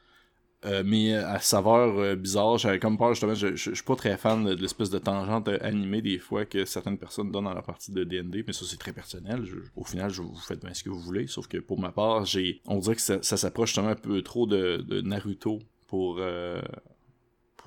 mais 0.84 1.14
à 1.14 1.40
saveur 1.40 2.18
bizarre, 2.18 2.58
j'avais 2.58 2.80
comme 2.80 2.98
peur 2.98 3.14
justement, 3.14 3.36
je, 3.36 3.56
je, 3.56 3.74
suis 3.74 3.84
pas 3.84 3.96
très 3.96 4.18
fan 4.18 4.44
de, 4.44 4.54
l'espèce 4.56 4.90
de 4.90 4.98
tangente 4.98 5.48
animée 5.62 6.02
des 6.02 6.18
fois 6.18 6.46
que 6.46 6.66
certaines 6.66 6.98
personnes 6.98 7.32
donnent 7.32 7.46
dans 7.46 7.54
la 7.54 7.62
partie 7.62 7.92
de 7.92 8.04
D&D, 8.04 8.44
mais 8.46 8.54
ça 8.54 8.66
c'est 8.66 8.80
très 8.80 8.92
personnel. 8.92 9.46
au 9.76 9.84
final, 9.84 10.12
vous 10.12 10.36
faites 10.36 10.62
bien 10.62 10.74
ce 10.74 10.84
que 10.84 10.90
vous 10.90 11.00
voulez, 11.00 11.28
sauf 11.28 11.48
que 11.48 11.60
pour 11.60 11.80
ma 11.80 11.92
part, 11.92 12.26
j'ai, 12.26 12.62
on 12.66 12.80
dirait 12.80 12.96
que 12.96 13.02
ça, 13.02 13.22
s'approche 13.22 13.70
justement 13.70 13.90
un 13.90 13.96
peu 13.96 14.22
trop 14.22 14.48
de 14.48 15.02
Naruto 15.02 15.60
pour 15.88 16.20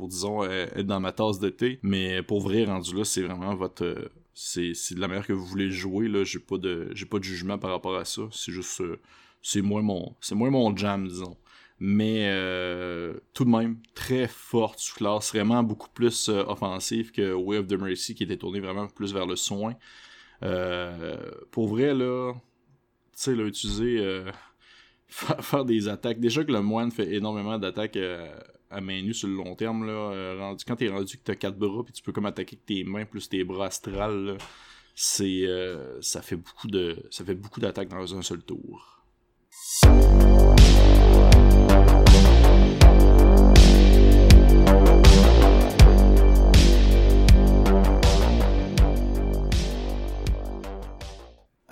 pour, 0.01 0.09
disons, 0.09 0.43
euh, 0.43 0.67
être 0.75 0.87
dans 0.87 0.99
ma 0.99 1.13
tasse 1.13 1.39
de 1.39 1.51
thé. 1.51 1.79
Mais 1.83 2.23
pour 2.23 2.41
vrai, 2.41 2.65
rendu 2.65 2.97
là, 2.97 3.05
c'est 3.05 3.21
vraiment 3.21 3.55
votre... 3.55 3.85
Euh, 3.85 4.09
c'est, 4.33 4.73
de 4.95 5.01
la 5.01 5.09
manière 5.09 5.27
que 5.27 5.35
vous 5.35 5.45
voulez 5.45 5.71
jouer, 5.71 6.09
là. 6.09 6.25
J'ai 6.25 6.39
pas 6.39 6.57
de, 6.57 6.91
pas 7.11 7.19
de 7.19 7.25
jugement 7.25 7.59
par 7.59 7.71
rapport 7.71 7.97
à 7.97 8.07
ça. 8.07 8.23
C'est 8.33 8.51
juste... 8.51 8.81
Euh, 8.81 8.99
c'est 9.43 9.61
moins 9.61 9.83
mon... 9.83 10.17
Moins 10.33 10.49
mon 10.49 10.75
jam, 10.75 11.07
disons. 11.07 11.37
Mais 11.81 12.27
tout 13.33 13.45
de 13.45 13.51
même, 13.51 13.79
très 13.95 14.27
forte 14.27 14.79
sous 14.79 14.95
classe, 14.95 15.31
vraiment 15.31 15.63
beaucoup 15.63 15.89
plus 15.89 16.29
offensive 16.29 17.11
que 17.11 17.33
Way 17.33 17.59
of 17.59 17.69
the 17.69 17.73
Mercy 17.73 18.15
qui 18.15 18.25
était 18.25 18.37
tourné 18.37 18.61
vraiment 18.61 18.87
plus 18.87 19.15
vers 19.15 19.25
le 19.25 19.35
soin. 19.35 19.75
pour 21.51 21.69
vrai, 21.69 21.95
là, 21.95 22.35
tu 22.35 22.41
sais, 23.13 23.35
là, 23.35 23.45
utiliser, 23.45 24.25
faire, 25.09 25.65
des 25.65 25.89
attaques. 25.89 26.21
Déjà 26.21 26.45
que 26.45 26.53
le 26.53 26.61
moine 26.61 26.91
fait 26.91 27.15
énormément 27.15 27.59
d'attaques 27.59 27.97
à 28.71 28.81
main 28.81 29.03
nue 29.03 29.15
sur 29.15 29.29
le 29.29 29.35
long 29.35 29.55
terme, 29.57 29.85
là, 29.85 29.93
euh, 29.93 30.37
rendu, 30.39 30.65
quand 30.65 30.77
t'es 30.77 30.89
rendu 30.89 31.17
que 31.17 31.23
t'as 31.25 31.35
quatre 31.35 31.59
bras, 31.59 31.83
puis 31.85 31.93
tu 31.93 32.03
peux 32.03 32.13
comme 32.13 32.27
attaquer 32.27 32.55
avec 32.55 32.67
tes 32.67 32.85
mains 32.85 33.05
plus 33.05 33.29
tes 33.29 33.43
bras 33.43 33.67
astrales, 33.67 34.39
c'est, 34.95 35.45
euh, 35.47 36.01
ça 36.01 36.23
fait 36.23 36.37
beaucoup 36.37 36.69
de, 36.69 37.05
ça 37.11 37.25
fait 37.25 37.35
beaucoup 37.35 37.61
d'attaques 37.61 37.89
dans 37.89 38.17
un 38.17 38.23
seul 38.23 38.43
tour. 38.43 39.03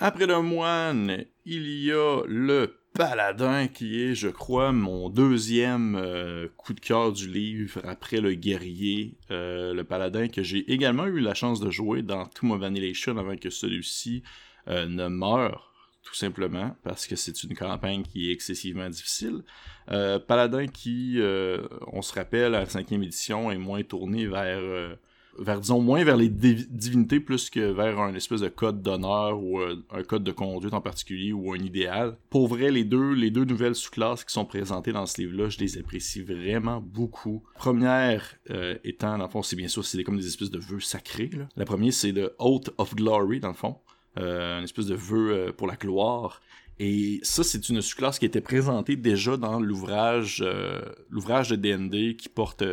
Après 0.01 0.25
le 0.25 0.41
moine, 0.41 1.25
il 1.45 1.67
y 1.83 1.91
a 1.91 2.23
le 2.25 2.78
paladin 2.93 3.67
qui 3.67 4.01
est, 4.01 4.15
je 4.15 4.27
crois, 4.27 4.71
mon 4.71 5.09
deuxième 5.09 5.95
euh, 5.95 6.47
coup 6.57 6.73
de 6.73 6.79
cœur 6.79 7.11
du 7.11 7.27
livre 7.27 7.81
après 7.85 8.21
le 8.21 8.33
guerrier. 8.33 9.17
Euh, 9.31 9.73
le 9.73 9.83
paladin 9.83 10.27
que 10.27 10.43
j'ai 10.43 10.71
également 10.71 11.05
eu 11.05 11.19
la 11.19 11.33
chance 11.33 11.59
de 11.59 11.69
jouer 11.69 12.01
dans 12.01 12.25
tout 12.25 12.45
mon 12.45 12.57
Vanillation 12.57 13.17
avant 13.17 13.37
que 13.37 13.49
celui-ci 13.49 14.23
euh, 14.67 14.85
ne 14.85 15.07
meure, 15.07 15.73
tout 16.03 16.15
simplement, 16.15 16.75
parce 16.83 17.07
que 17.07 17.15
c'est 17.15 17.43
une 17.43 17.55
campagne 17.55 18.03
qui 18.03 18.29
est 18.29 18.33
excessivement 18.33 18.89
difficile. 18.89 19.43
paladin 20.27 20.67
qui, 20.67 21.19
on 21.91 22.01
se 22.01 22.13
rappelle, 22.13 22.55
à 22.55 22.61
la 22.61 22.65
cinquième 22.65 23.03
édition, 23.03 23.51
est 23.51 23.57
moins 23.57 23.83
tourné 23.83 24.27
vers 24.27 24.97
vers 25.37 25.59
disons 25.59 25.81
moins 25.81 26.03
vers 26.03 26.17
les 26.17 26.29
divinités 26.29 27.19
plus 27.19 27.49
que 27.49 27.71
vers 27.71 27.99
un 27.99 28.13
espèce 28.13 28.41
de 28.41 28.49
code 28.49 28.81
d'honneur 28.81 29.41
ou 29.41 29.59
euh, 29.59 29.83
un 29.91 30.03
code 30.03 30.23
de 30.23 30.31
conduite 30.31 30.73
en 30.73 30.81
particulier 30.81 31.33
ou 31.33 31.53
un 31.53 31.57
idéal. 31.57 32.17
Pour 32.29 32.47
vrai, 32.47 32.71
les 32.71 32.83
deux, 32.83 33.13
les 33.13 33.31
deux 33.31 33.45
nouvelles 33.45 33.75
sous-classes 33.75 34.23
qui 34.23 34.33
sont 34.33 34.45
présentées 34.45 34.91
dans 34.91 35.05
ce 35.05 35.21
livre-là, 35.21 35.49
je 35.49 35.59
les 35.59 35.77
apprécie 35.77 36.21
vraiment 36.21 36.81
beaucoup. 36.81 37.43
Première 37.55 38.35
euh, 38.49 38.77
étant, 38.83 39.17
dans 39.17 39.25
le 39.25 39.29
fond, 39.29 39.43
c'est 39.43 39.55
bien 39.55 39.67
sûr, 39.67 39.85
c'est 39.85 40.03
comme 40.03 40.17
des 40.17 40.27
espèces 40.27 40.51
de 40.51 40.59
vœux 40.59 40.79
sacrés. 40.79 41.29
La 41.55 41.65
première, 41.65 41.93
c'est 41.93 42.11
le 42.11 42.33
Oath 42.39 42.71
of 42.77 42.95
Glory, 42.95 43.39
dans 43.39 43.49
le 43.49 43.53
fond. 43.53 43.77
Euh, 44.17 44.57
une 44.57 44.63
espèce 44.63 44.87
de 44.87 44.95
vœu 44.95 45.53
pour 45.55 45.67
la 45.67 45.75
gloire. 45.75 46.41
Et 46.79 47.19
ça, 47.23 47.43
c'est 47.43 47.67
une 47.69 47.81
sous-classe 47.81 48.19
qui 48.19 48.25
était 48.25 48.41
présentée 48.41 48.95
déjà 48.95 49.35
dans 49.35 49.59
l'ouvrage 49.59 50.43
l'ouvrage 51.09 51.49
de 51.49 51.55
D&D 51.55 52.15
qui 52.15 52.29
porte 52.29 52.63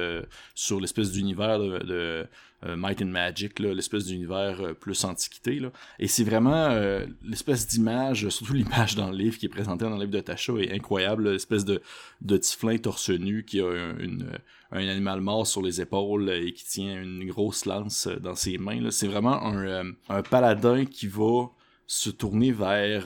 sur 0.55 0.81
l'espèce 0.81 1.11
d'univers 1.11 1.59
de, 1.59 2.27
euh, 2.65 2.75
Might 2.75 3.03
and 3.03 3.07
Magic, 3.07 3.59
l'espèce 3.59 4.07
d'univers 4.07 4.61
euh, 4.61 4.73
plus 4.73 5.05
antiquité. 5.05 5.59
Là. 5.61 5.71
Et 5.99 6.09
c'est 6.09 6.25
vraiment 6.25 6.69
euh, 6.71 7.05
l'espèce 7.23 7.67
d'image, 7.67 8.29
surtout 8.31 8.53
l'image 8.55 8.95
dans 8.95 9.11
le 9.11 9.17
livre 9.17 9.37
qui 9.37 9.45
est 9.45 9.51
présentée 9.51 9.85
dans 9.85 9.91
le 9.91 10.01
livre 10.01 10.13
de 10.13 10.21
Tasha 10.21 10.55
est 10.55 10.73
incroyable, 10.73 11.31
l'espèce 11.31 11.67
de, 11.67 11.83
de 12.23 12.37
tiflin 12.39 12.79
torse 12.79 13.11
nu 13.11 13.45
qui 13.45 13.61
a 13.61 13.71
une, 13.99 14.31
un 14.73 14.89
animal 14.89 15.21
mort 15.21 15.47
sur 15.47 15.61
les 15.61 15.83
épaules 15.83 16.31
et 16.31 16.53
qui 16.55 16.65
tient 16.65 17.03
une 17.03 17.27
grosse 17.27 17.67
lance 17.67 18.09
dans 18.23 18.35
ses 18.35 18.57
mains. 18.57 18.91
C'est 18.91 19.09
vraiment 19.09 19.45
un, 19.45 19.93
un 20.09 20.23
paladin 20.23 20.87
qui 20.87 21.09
va 21.09 21.51
se 21.87 22.09
tourner 22.09 22.53
vers 22.53 23.05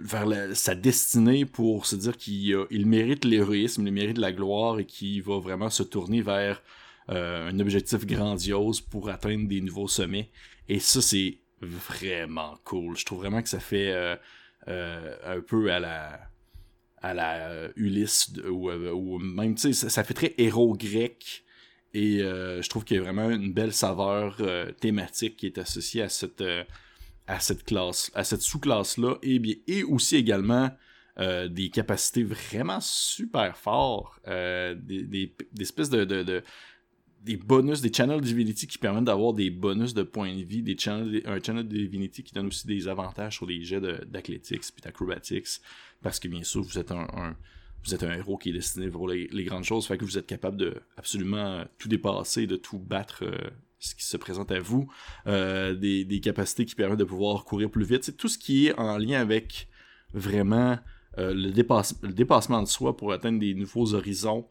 vers 0.00 0.56
sa 0.56 0.74
destinée 0.74 1.44
pour 1.44 1.86
se 1.86 1.96
dire 1.96 2.16
qu'il 2.16 2.56
il 2.70 2.86
mérite 2.86 3.24
l'héroïsme, 3.24 3.86
il 3.86 3.92
mérite 3.92 4.18
la 4.18 4.32
gloire 4.32 4.78
et 4.78 4.84
qui 4.84 5.20
va 5.20 5.38
vraiment 5.38 5.70
se 5.70 5.82
tourner 5.82 6.22
vers 6.22 6.62
euh, 7.10 7.48
un 7.48 7.58
objectif 7.58 8.04
grandiose 8.06 8.80
pour 8.80 9.08
atteindre 9.08 9.48
des 9.48 9.60
nouveaux 9.60 9.88
sommets. 9.88 10.28
Et 10.68 10.78
ça, 10.78 11.00
c'est 11.00 11.38
vraiment 11.60 12.58
cool. 12.64 12.96
Je 12.96 13.06
trouve 13.06 13.20
vraiment 13.20 13.42
que 13.42 13.48
ça 13.48 13.60
fait 13.60 13.92
euh, 13.92 14.14
euh, 14.68 15.16
un 15.24 15.40
peu 15.40 15.72
à 15.72 15.80
la 15.80 16.20
à 17.00 17.14
la 17.14 17.68
Ulysse 17.76 18.32
ou, 18.50 19.18
même 19.20 19.54
tu 19.54 19.72
sais 19.72 19.88
ça, 19.88 20.02
fait 20.02 20.14
très 20.14 20.34
héros 20.36 20.74
grec 20.74 21.44
et 21.94 22.18
je 22.18 22.68
trouve 22.68 22.84
qu'il 22.84 22.96
y 22.96 22.98
a 22.98 23.02
vraiment 23.04 23.30
une 23.30 23.52
belle 23.52 23.72
saveur 23.72 24.36
thématique 24.80 25.36
qui 25.36 25.46
est 25.46 25.58
associée 25.58 26.02
à 26.02 26.08
cette 26.08 26.42
à 27.28 27.38
cette 27.38 27.64
classe 27.64 28.10
à 28.14 28.24
cette 28.24 28.40
sous-classe 28.40 28.98
là 28.98 29.16
et 29.22 29.38
bien 29.38 29.54
et 29.66 29.84
aussi 29.84 30.16
également 30.16 30.70
des 31.50 31.68
capacités 31.70 32.22
vraiment 32.22 32.78
super 32.80 33.56
fortes, 33.56 34.20
des, 34.24 35.02
des, 35.02 35.34
espèces 35.60 35.90
de, 35.90 36.04
de, 36.04 36.44
des 37.22 37.36
bonus, 37.36 37.80
des 37.80 37.92
channels 37.92 38.20
Divinity 38.20 38.66
qui 38.66 38.78
permettent 38.78 39.04
d'avoir 39.04 39.32
des 39.32 39.50
bonus 39.50 39.94
de 39.94 40.02
points 40.02 40.34
de 40.34 40.42
vie, 40.42 40.62
des 40.62 40.78
channels, 40.78 41.22
un 41.26 41.40
channel 41.42 41.66
Divinity 41.66 42.22
qui 42.22 42.32
donne 42.32 42.46
aussi 42.46 42.66
des 42.66 42.88
avantages 42.88 43.34
sur 43.36 43.46
les 43.46 43.62
jets 43.62 43.80
d'athlétiques 43.80 44.62
puis 44.72 44.82
d'acrobatics, 44.82 45.60
parce 46.02 46.20
que 46.20 46.28
bien 46.28 46.44
sûr, 46.44 46.62
vous 46.62 46.78
êtes 46.78 46.92
un, 46.92 47.36
vous 47.84 47.94
êtes 47.94 48.02
un 48.02 48.12
héros 48.12 48.38
qui 48.38 48.50
est 48.50 48.52
destiné 48.52 48.88
pour 48.88 49.08
les, 49.08 49.44
grandes 49.44 49.64
choses, 49.64 49.86
fait 49.86 49.98
que 49.98 50.04
vous 50.04 50.18
êtes 50.18 50.26
capable 50.26 50.56
de 50.56 50.80
absolument 50.96 51.64
tout 51.78 51.88
dépasser, 51.88 52.46
de 52.46 52.56
tout 52.56 52.78
battre 52.78 53.24
euh, 53.24 53.50
ce 53.78 53.94
qui 53.94 54.04
se 54.04 54.16
présente 54.16 54.50
à 54.50 54.60
vous, 54.60 54.90
euh, 55.26 55.74
des, 55.74 56.04
des, 56.04 56.20
capacités 56.20 56.64
qui 56.64 56.74
permettent 56.74 56.98
de 56.98 57.04
pouvoir 57.04 57.44
courir 57.44 57.70
plus 57.70 57.84
vite, 57.84 58.04
c'est 58.04 58.16
tout 58.16 58.28
ce 58.28 58.38
qui 58.38 58.66
est 58.66 58.78
en 58.78 58.98
lien 58.98 59.20
avec 59.20 59.68
vraiment 60.12 60.78
euh, 61.18 61.34
le, 61.34 61.50
le 61.50 62.12
dépassement 62.12 62.62
de 62.62 62.68
soi 62.68 62.96
pour 62.96 63.12
atteindre 63.12 63.38
des 63.38 63.54
nouveaux 63.54 63.94
horizons, 63.94 64.46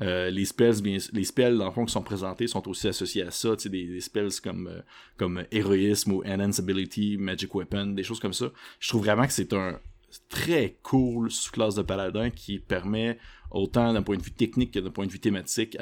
euh, 0.00 0.30
les 0.30 0.46
spells, 0.46 0.80
bien, 0.82 0.98
les 1.12 1.24
spells 1.24 1.58
dans 1.58 1.66
le 1.66 1.72
fond 1.72 1.84
qui 1.84 1.92
sont 1.92 2.02
présentés 2.02 2.46
sont 2.46 2.66
aussi 2.66 2.88
associés 2.88 3.22
à 3.22 3.30
ça, 3.30 3.54
des, 3.66 4.00
spells 4.00 4.40
comme 4.42 4.82
comme 5.18 5.44
héroïsme 5.50 6.12
ou 6.12 6.24
enhance 6.24 6.60
ability, 6.60 7.18
magic 7.18 7.54
weapon, 7.54 7.88
des 7.88 8.02
choses 8.02 8.18
comme 8.18 8.32
ça. 8.32 8.46
Je 8.80 8.88
trouve 8.88 9.04
vraiment 9.04 9.26
que 9.26 9.32
c'est 9.32 9.52
un 9.52 9.78
très 10.28 10.78
cool 10.82 11.30
sous-classe 11.30 11.74
de 11.74 11.82
paladin 11.82 12.30
qui 12.30 12.58
permet 12.58 13.18
autant 13.52 13.92
d'un 13.92 14.02
point 14.02 14.16
de 14.16 14.22
vue 14.22 14.32
technique 14.32 14.72
que 14.72 14.78
d'un 14.78 14.90
point 14.90 15.06
de 15.06 15.12
vue 15.12 15.20
thématique 15.20 15.76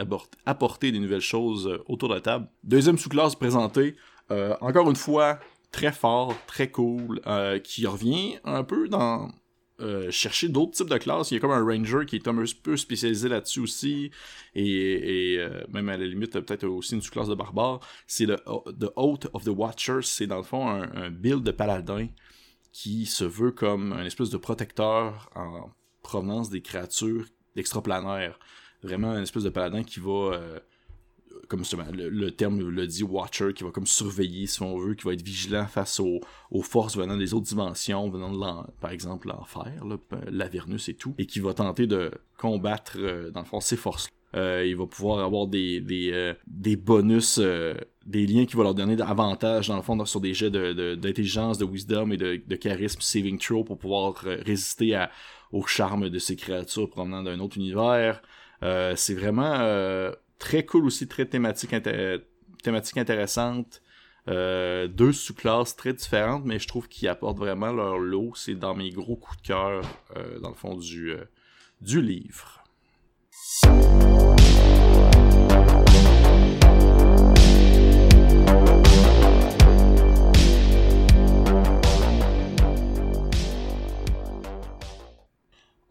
apporter 0.47 0.93
des 0.93 0.99
nouvelles 0.99 1.21
choses 1.21 1.67
euh, 1.67 1.83
autour 1.89 2.09
de 2.09 2.15
la 2.15 2.21
table. 2.21 2.49
Deuxième 2.65 2.99
sous-classe 2.99 3.35
présentée, 3.35 3.97
encore 4.61 4.89
une 4.89 4.97
fois 4.97 5.41
très 5.73 5.91
fort, 5.91 6.37
très 6.47 6.71
cool, 6.71 7.21
qui 7.65 7.85
revient 7.85 8.39
un 8.45 8.63
peu 8.63 8.89
dans 8.89 9.29
euh, 9.81 10.11
chercher 10.11 10.49
d'autres 10.49 10.73
types 10.73 10.91
de 10.91 10.99
classes. 10.99 11.31
Il 11.31 11.35
y 11.35 11.37
a 11.39 11.41
comme 11.41 11.53
un 11.53 11.65
ranger 11.65 12.05
qui 12.07 12.17
est 12.17 12.29
un 12.29 12.45
peu 12.63 12.77
spécialisé 12.77 13.31
là-dessus 13.31 13.61
aussi, 13.61 14.11
et, 14.55 15.37
euh, 15.39 15.65
même 15.71 15.89
à 15.89 15.97
la 15.97 16.07
limite 16.07 16.39
peut-être 16.39 16.67
aussi 16.67 16.97
une 16.97 17.01
sous-classe 17.01 17.29
de 17.29 17.35
barbare. 17.35 17.81
C'est 18.07 18.27
le 18.27 18.37
The 18.37 18.93
Oath 18.97 19.29
of 19.33 19.45
the 19.45 19.49
Watchers, 19.49 20.03
c'est 20.03 20.27
dans 20.27 20.37
le 20.37 20.43
fond 20.43 20.69
un, 20.69 21.11
build 21.11 21.43
de 21.45 21.51
paladin 21.51 22.09
qui 22.73 23.07
se 23.07 23.25
veut 23.25 23.53
comme 23.53 23.95
un 23.95 24.05
espèce 24.05 24.29
de 24.29 24.37
protecteur 24.37 25.31
en 25.35 25.71
provenance 26.03 26.51
des 26.51 26.61
créatures 26.61 27.27
extraplanaires. 27.57 28.39
Vraiment 28.83 29.11
un 29.11 29.23
espèce 29.23 29.43
de 29.43 29.51
paladin 29.51 29.83
qui 29.83 30.01
va 30.01 30.33
euh, 30.33 30.59
comme 31.49 31.63
le, 31.93 32.31
terme 32.31 32.61
le 32.69 32.87
dit, 32.87 33.03
Watcher, 33.03 33.53
qui 33.55 33.65
va 33.65 33.71
comme 33.71 33.87
surveiller, 33.87 34.47
si 34.47 34.63
on 34.63 34.79
veut, 34.79 34.95
qui 34.95 35.05
va 35.05 35.13
être 35.13 35.23
vigilant 35.23 35.67
face 35.67 36.01
aux, 36.01 36.21
forces 36.63 36.97
venant 36.97 37.17
des 37.17 37.35
autres 37.35 37.47
dimensions, 37.47 38.09
venant 38.09 38.31
de, 38.31 38.71
par 38.81 38.93
exemple, 38.93 39.29
l'enfer, 39.29 39.83
l'Avernus 40.31 40.89
et 40.89 40.95
tout, 40.95 41.15
et 41.19 41.27
qui 41.27 41.41
va 41.41 41.53
tenter 41.53 41.87
de 41.87 42.13
combattre, 42.39 42.93
euh, 42.97 43.31
dans 43.31 43.41
le 43.41 43.47
fond, 43.47 43.61
ces 43.61 43.77
forces 43.77 44.09
euh, 44.37 44.65
il 44.65 44.77
va 44.77 44.87
pouvoir 44.87 45.25
avoir 45.25 45.49
des, 45.49 45.81
des, 45.81 46.35
des 46.47 46.77
bonus, 46.77 47.41
des 48.07 48.27
liens 48.29 48.47
qui 48.47 48.55
vont 48.55 48.63
leur 48.63 48.77
donner 48.77 48.95
davantage, 48.95 49.67
dans 49.67 49.75
le 49.75 49.83
fond, 49.83 50.05
sur 50.05 50.21
des 50.21 50.35
jets 50.35 50.53
d'intelligence, 50.53 51.59
de, 51.59 51.65
de, 51.65 51.71
wisdom 51.71 52.13
et 52.13 52.17
de, 52.17 52.41
de 52.47 52.55
charisme 52.55 53.01
saving 53.01 53.41
throw 53.41 53.65
pour 53.65 53.77
pouvoir 53.77 54.15
résister 54.23 54.95
à, 54.95 55.11
au 55.53 55.67
charme 55.67 56.09
de 56.09 56.19
ces 56.19 56.37
créatures 56.37 56.89
provenant 56.91 57.23
d'un 57.23 57.41
autre 57.41 57.57
univers. 57.57 58.23
c'est 58.63 59.15
vraiment 59.15 60.13
Très 60.41 60.65
cool 60.65 60.87
aussi, 60.87 61.07
très 61.07 61.27
thématique, 61.27 61.75
intéressante. 62.97 63.83
Euh, 64.29 64.89
deux 64.89 65.13
sous-classes 65.13 65.77
très 65.77 65.93
différentes, 65.93 66.47
mais 66.47 66.59
je 66.59 66.67
trouve 66.67 66.89
qu'ils 66.89 67.09
apportent 67.09 67.39
vraiment 67.39 67.73
leur 67.73 67.99
lot. 67.99 68.33
C'est 68.35 68.55
dans 68.55 68.75
mes 68.75 68.91
gros 68.91 69.17
coups 69.17 69.37
de 69.43 69.47
cœur, 69.49 69.83
euh, 70.17 70.41
dans 70.41 70.49
le 70.49 70.55
fond, 70.55 70.77
du, 70.77 71.13
euh, 71.13 71.25
du 71.83 72.01
livre. 72.01 72.65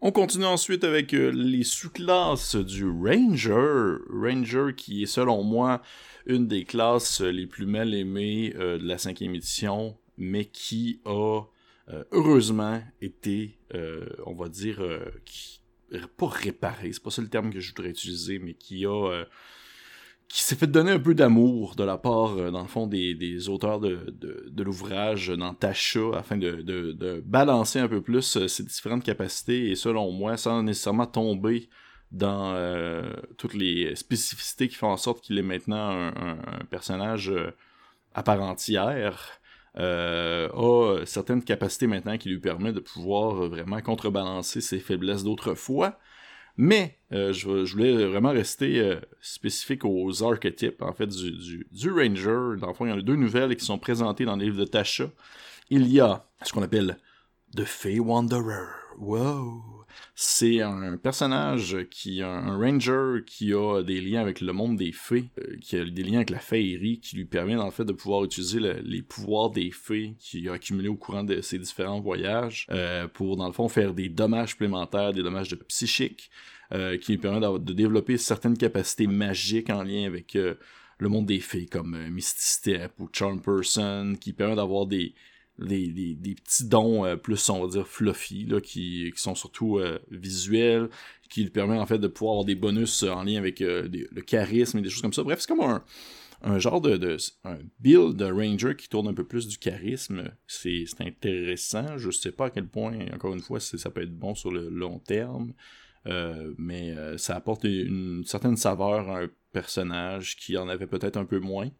On 0.02 0.12
continue 0.12 0.46
ensuite 0.46 0.84
avec 0.84 1.12
euh, 1.12 1.28
les 1.28 1.62
sous-classes 1.62 2.56
du 2.56 2.88
Ranger. 2.88 3.98
Ranger 4.08 4.74
qui 4.74 5.02
est 5.02 5.06
selon 5.06 5.44
moi 5.44 5.82
une 6.24 6.48
des 6.48 6.64
classes 6.64 7.20
les 7.20 7.46
plus 7.46 7.66
mal 7.66 7.92
aimées 7.92 8.54
euh, 8.56 8.78
de 8.78 8.86
la 8.86 8.96
cinquième 8.96 9.34
édition, 9.34 9.98
mais 10.16 10.46
qui 10.46 11.02
a 11.04 11.42
euh, 11.90 12.04
heureusement 12.12 12.82
été, 13.02 13.58
on 14.24 14.34
va 14.34 14.48
dire, 14.48 14.80
pas 16.16 16.28
réparé, 16.28 16.92
c'est 16.92 17.02
pas 17.02 17.10
ça 17.10 17.20
le 17.20 17.28
terme 17.28 17.52
que 17.52 17.60
je 17.60 17.68
voudrais 17.70 17.90
utiliser, 17.90 18.38
mais 18.38 18.54
qui 18.54 18.86
a 18.86 19.24
qui 20.30 20.42
s'est 20.42 20.54
fait 20.54 20.68
donner 20.68 20.92
un 20.92 21.00
peu 21.00 21.12
d'amour 21.12 21.74
de 21.74 21.82
la 21.82 21.98
part, 21.98 22.38
euh, 22.38 22.52
dans 22.52 22.62
le 22.62 22.68
fond, 22.68 22.86
des, 22.86 23.14
des 23.14 23.48
auteurs 23.48 23.80
de, 23.80 24.14
de, 24.16 24.62
l'ouvrage 24.62 25.28
dans 25.28 25.56
afin 26.14 26.36
de, 26.36 26.62
de, 26.62 27.20
balancer 27.26 27.80
un 27.80 27.88
peu 27.88 28.00
plus 28.00 28.36
euh, 28.36 28.46
ces 28.46 28.62
différentes 28.62 29.02
capacités, 29.02 29.70
et 29.70 29.74
selon 29.74 30.12
moi, 30.12 30.36
sans 30.36 30.62
nécessairement 30.62 31.06
tomber 31.06 31.68
dans 32.12 32.52
euh, 32.54 33.12
toutes 33.38 33.54
les 33.54 33.96
spécificités 33.96 34.68
qui 34.68 34.76
font 34.76 34.88
en 34.88 34.96
sorte 34.96 35.20
qu'il 35.20 35.36
est 35.36 35.42
maintenant 35.42 35.90
un, 35.90 36.08
un, 36.08 36.64
personnage 36.70 37.32
à 38.14 38.22
part 38.22 38.40
entière, 38.40 39.40
a 39.74 41.02
certaines 41.06 41.42
capacités 41.42 41.88
maintenant 41.88 42.18
qui 42.18 42.28
lui 42.28 42.40
permettent 42.40 42.74
de 42.76 42.80
pouvoir 42.80 43.48
vraiment 43.48 43.80
contrebalancer 43.80 44.60
ses 44.60 44.78
faiblesses 44.78 45.24
d'autrefois, 45.24 45.98
mais 46.60 46.98
euh, 47.12 47.32
je, 47.32 47.48
voulais 47.72 48.04
vraiment 48.04 48.32
rester 48.32 48.80
euh, 48.80 49.00
spécifique 49.22 49.82
aux 49.86 50.22
archétypes 50.22 50.82
en 50.82 50.92
fait 50.92 51.06
du, 51.06 51.66
du, 51.70 51.90
Ranger. 51.90 52.60
Dans 52.60 52.68
le 52.68 52.74
fond, 52.74 52.84
il 52.84 52.90
y 52.90 52.92
en 52.92 52.98
a 52.98 53.02
deux 53.02 53.16
nouvelles 53.16 53.56
qui 53.56 53.64
sont 53.64 53.78
présentées 53.78 54.26
dans 54.26 54.36
le 54.36 54.44
livre 54.44 54.58
de 54.58 54.66
Tasha, 54.66 55.10
il 55.70 55.90
y 55.90 56.00
a 56.00 56.26
ce 56.42 56.52
qu'on 56.52 56.62
appelle 56.62 56.98
The 57.56 57.64
Fey 57.64 57.98
Wanderer. 57.98 58.68
Wow! 58.98 59.79
C'est 60.14 60.60
un 60.60 60.96
personnage 60.96 61.76
qui 61.90 62.22
un 62.22 62.56
ranger 62.56 63.24
qui 63.26 63.52
a 63.52 63.82
des 63.82 64.00
liens 64.00 64.20
avec 64.20 64.40
le 64.40 64.52
monde 64.52 64.76
des 64.76 64.92
fées, 64.92 65.30
euh, 65.38 65.56
qui 65.60 65.76
a 65.76 65.84
des 65.84 66.02
liens 66.02 66.16
avec 66.16 66.30
la 66.30 66.38
féerie, 66.38 67.00
qui 67.00 67.16
lui 67.16 67.24
permet 67.24 67.54
dans 67.54 67.64
le 67.64 67.70
fait 67.70 67.84
de 67.84 67.92
pouvoir 67.92 68.24
utiliser 68.24 68.60
les 68.82 69.02
pouvoirs 69.02 69.50
des 69.50 69.70
fées 69.70 70.14
qu'il 70.18 70.48
a 70.48 70.54
accumulés 70.54 70.88
au 70.88 70.96
courant 70.96 71.24
de 71.24 71.40
ses 71.40 71.58
différents 71.58 72.00
voyages 72.00 72.66
euh, 72.70 73.08
pour 73.08 73.36
dans 73.36 73.46
le 73.46 73.52
fond 73.52 73.68
faire 73.68 73.94
des 73.94 74.08
dommages 74.08 74.50
supplémentaires, 74.50 75.12
des 75.12 75.22
dommages 75.22 75.48
de 75.48 75.56
psychiques, 75.56 76.30
euh, 76.72 76.96
qui 76.98 77.12
lui 77.12 77.18
permet 77.18 77.40
de 77.40 77.72
développer 77.72 78.16
certaines 78.16 78.56
capacités 78.56 79.06
magiques 79.06 79.70
en 79.70 79.82
lien 79.82 80.06
avec 80.06 80.34
le 80.34 81.08
monde 81.08 81.26
des 81.26 81.40
fées 81.40 81.66
comme 81.66 81.96
Misty 82.10 82.46
Step 82.46 82.92
ou 82.98 83.08
Charm 83.12 83.40
Person, 83.40 84.14
qui 84.20 84.32
permet 84.32 84.56
d'avoir 84.56 84.86
des 84.86 85.14
des, 85.60 86.34
petits 86.34 86.66
dons 86.66 87.04
euh, 87.04 87.16
plus, 87.16 87.48
on 87.50 87.64
va 87.64 87.68
dire, 87.68 87.86
fluffy, 87.86 88.46
là, 88.46 88.60
qui, 88.60 89.12
sont 89.16 89.34
surtout 89.34 89.78
euh, 89.78 89.98
visuels, 90.10 90.88
qui 91.28 91.42
lui 91.42 91.50
permet 91.50 91.78
en 91.78 91.86
fait 91.86 91.98
de 91.98 92.08
pouvoir 92.08 92.32
avoir 92.34 92.44
des 92.44 92.54
bonus 92.54 93.02
euh, 93.02 93.10
en 93.10 93.24
lien 93.24 93.38
avec 93.38 93.60
le 93.60 94.20
charisme 94.20 94.78
et 94.78 94.82
des 94.82 94.90
choses 94.90 95.02
comme 95.02 95.12
ça. 95.12 95.22
Bref, 95.22 95.40
c'est 95.40 95.48
comme 95.48 95.60
un, 95.60 95.84
un 96.42 96.58
genre 96.58 96.80
de, 96.80 97.16
build 97.80 98.16
de 98.16 98.24
Ranger 98.24 98.74
qui 98.76 98.88
tourne 98.88 99.08
un 99.08 99.14
peu 99.14 99.24
plus 99.24 99.46
du 99.46 99.58
charisme. 99.58 100.24
C'est 100.46 100.84
intéressant. 101.00 101.98
Je 101.98 102.10
sais 102.10 102.32
pas 102.32 102.46
à 102.46 102.50
quel 102.50 102.66
point, 102.66 102.98
encore 103.14 103.34
une 103.34 103.40
fois, 103.40 103.60
ça 103.60 103.90
peut 103.90 104.02
être 104.02 104.16
bon 104.16 104.34
sur 104.34 104.50
le 104.50 104.68
long 104.68 104.98
terme. 104.98 105.52
mais 106.58 106.94
ça 107.18 107.36
apporte 107.36 107.64
une 107.64 108.24
certaine 108.24 108.56
saveur 108.56 109.08
à 109.10 109.22
un 109.22 109.28
personnage 109.52 110.36
qui 110.36 110.56
en 110.56 110.68
avait 110.68 110.86
peut-être 110.86 111.16
un 111.16 111.24
peu 111.24 111.38
moins. 111.38 111.70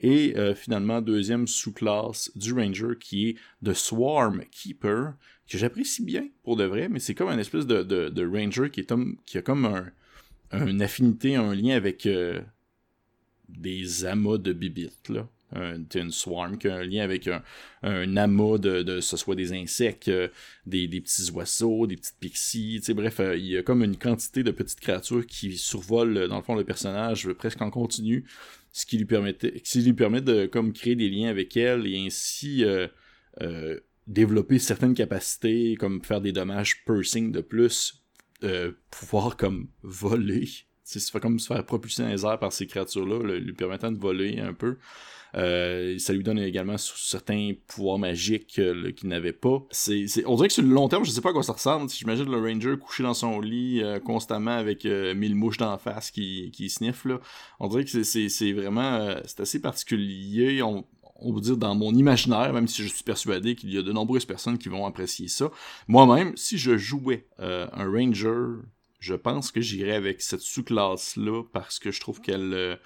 Et 0.00 0.34
euh, 0.36 0.54
finalement, 0.54 1.00
deuxième 1.00 1.46
sous-classe 1.48 2.30
du 2.36 2.52
Ranger 2.52 2.94
qui 3.00 3.30
est 3.30 3.36
The 3.64 3.74
Swarm 3.74 4.42
Keeper, 4.50 5.14
que 5.48 5.58
j'apprécie 5.58 6.04
bien 6.04 6.28
pour 6.42 6.56
de 6.56 6.64
vrai, 6.64 6.88
mais 6.88 7.00
c'est 7.00 7.14
comme 7.14 7.28
un 7.28 7.38
espèce 7.38 7.66
de, 7.66 7.82
de, 7.82 8.26
Ranger 8.26 8.70
qui, 8.70 8.80
est 8.80 8.92
qui 9.26 9.38
a 9.38 9.42
comme 9.42 9.64
un, 9.64 10.66
une 10.66 10.82
affinité, 10.82 11.34
un 11.36 11.54
lien 11.54 11.74
avec 11.74 12.06
euh, 12.06 12.40
des 13.48 14.04
amas 14.04 14.38
de 14.38 14.52
bibites, 14.52 15.08
là. 15.08 15.28
Un, 15.54 15.82
une 15.94 16.10
swarm 16.10 16.58
qui 16.58 16.68
a 16.68 16.76
un 16.76 16.84
lien 16.84 17.02
avec 17.02 17.26
un, 17.26 17.42
un 17.82 18.18
amas 18.18 18.58
de, 18.58 18.82
de 18.82 19.00
ce 19.00 19.16
soit 19.16 19.34
des 19.34 19.54
insectes, 19.54 20.08
euh, 20.08 20.28
des, 20.66 20.86
des, 20.88 21.00
petits 21.00 21.30
oiseaux, 21.30 21.86
des 21.86 21.96
petites 21.96 22.18
pixies, 22.20 22.82
bref, 22.94 23.22
il 23.34 23.46
y 23.46 23.56
a 23.56 23.62
comme 23.62 23.82
une 23.82 23.96
quantité 23.96 24.42
de 24.42 24.50
petites 24.50 24.80
créatures 24.80 25.26
qui 25.26 25.56
survolent 25.56 26.28
dans 26.28 26.36
le 26.36 26.42
fond 26.42 26.54
le 26.54 26.64
personnage 26.64 27.32
presque 27.32 27.62
en 27.62 27.70
continu 27.70 28.26
ce 28.78 28.86
qui 28.86 28.96
lui 28.96 29.06
qui 29.64 29.82
lui 29.82 29.92
permet 29.92 30.20
de 30.20 30.46
comme 30.46 30.72
créer 30.72 30.94
des 30.94 31.08
liens 31.10 31.30
avec 31.30 31.56
elle 31.56 31.84
et 31.84 31.98
ainsi 31.98 32.64
euh, 32.64 32.86
euh, 33.40 33.80
développer 34.06 34.60
certaines 34.60 34.94
capacités, 34.94 35.74
comme 35.74 36.04
faire 36.04 36.20
des 36.20 36.30
dommages 36.30 36.84
pursing 36.84 37.32
de 37.32 37.40
plus, 37.40 38.04
euh, 38.44 38.70
pouvoir 38.90 39.36
comme 39.36 39.68
voler. 39.82 40.48
C'est 40.84 41.10
comme 41.20 41.40
se 41.40 41.48
faire 41.48 41.66
propulser 41.66 42.02
dans 42.02 42.08
les 42.08 42.24
airs 42.24 42.38
par 42.38 42.52
ces 42.52 42.68
créatures-là, 42.68 43.38
lui 43.38 43.52
permettant 43.52 43.90
de 43.90 43.98
voler 43.98 44.38
un 44.38 44.54
peu. 44.54 44.78
Euh, 45.34 45.98
ça 45.98 46.12
lui 46.12 46.22
donne 46.22 46.38
également 46.38 46.78
certains 46.78 47.52
pouvoirs 47.66 47.98
magiques 47.98 48.58
euh, 48.58 48.92
qu'il 48.92 49.08
n'avait 49.08 49.32
pas. 49.32 49.62
C'est, 49.70 50.06
on 50.26 50.36
dirait 50.36 50.48
que 50.48 50.54
sur 50.54 50.62
le 50.62 50.70
long 50.70 50.88
terme, 50.88 51.04
je 51.04 51.10
sais 51.10 51.20
pas 51.20 51.30
à 51.30 51.32
quoi 51.32 51.42
ça 51.42 51.52
ressemble. 51.52 51.90
J'imagine 51.90 52.30
le 52.30 52.38
Ranger 52.38 52.76
couché 52.80 53.02
dans 53.02 53.14
son 53.14 53.40
lit 53.40 53.82
euh, 53.82 54.00
constamment 54.00 54.56
avec 54.56 54.84
mille 54.84 55.34
mouches 55.34 55.58
d'en 55.58 55.78
face 55.78 56.10
qui, 56.10 56.50
qui 56.52 56.70
sniffent. 56.70 57.06
On 57.60 57.68
dirait 57.68 57.84
que 57.84 58.02
c'est, 58.02 58.52
vraiment 58.52 59.14
c'est 59.26 59.40
assez 59.40 59.60
particulier. 59.60 60.62
On, 60.62 60.84
on 61.20 61.32
va 61.32 61.40
dire 61.40 61.56
dans 61.56 61.74
mon 61.74 61.94
imaginaire, 61.94 62.52
même 62.52 62.68
si 62.68 62.82
je 62.82 62.88
suis 62.88 63.04
persuadé 63.04 63.54
qu'il 63.54 63.72
y 63.72 63.78
a 63.78 63.82
de 63.82 63.92
nombreuses 63.92 64.24
personnes 64.24 64.58
qui 64.58 64.68
vont 64.68 64.86
apprécier 64.86 65.28
ça. 65.28 65.50
Moi-même, 65.88 66.36
si 66.36 66.58
je 66.58 66.76
jouais 66.76 67.26
un 67.38 67.90
Ranger, 67.90 68.62
je 69.00 69.14
pense 69.14 69.50
que 69.50 69.60
j'irais 69.60 69.94
avec 69.94 70.22
cette 70.22 70.40
sous-classe-là 70.40 71.42
parce 71.52 71.78
que 71.78 71.90
je 71.90 72.00
trouve 72.00 72.20
qu'elle 72.20 72.78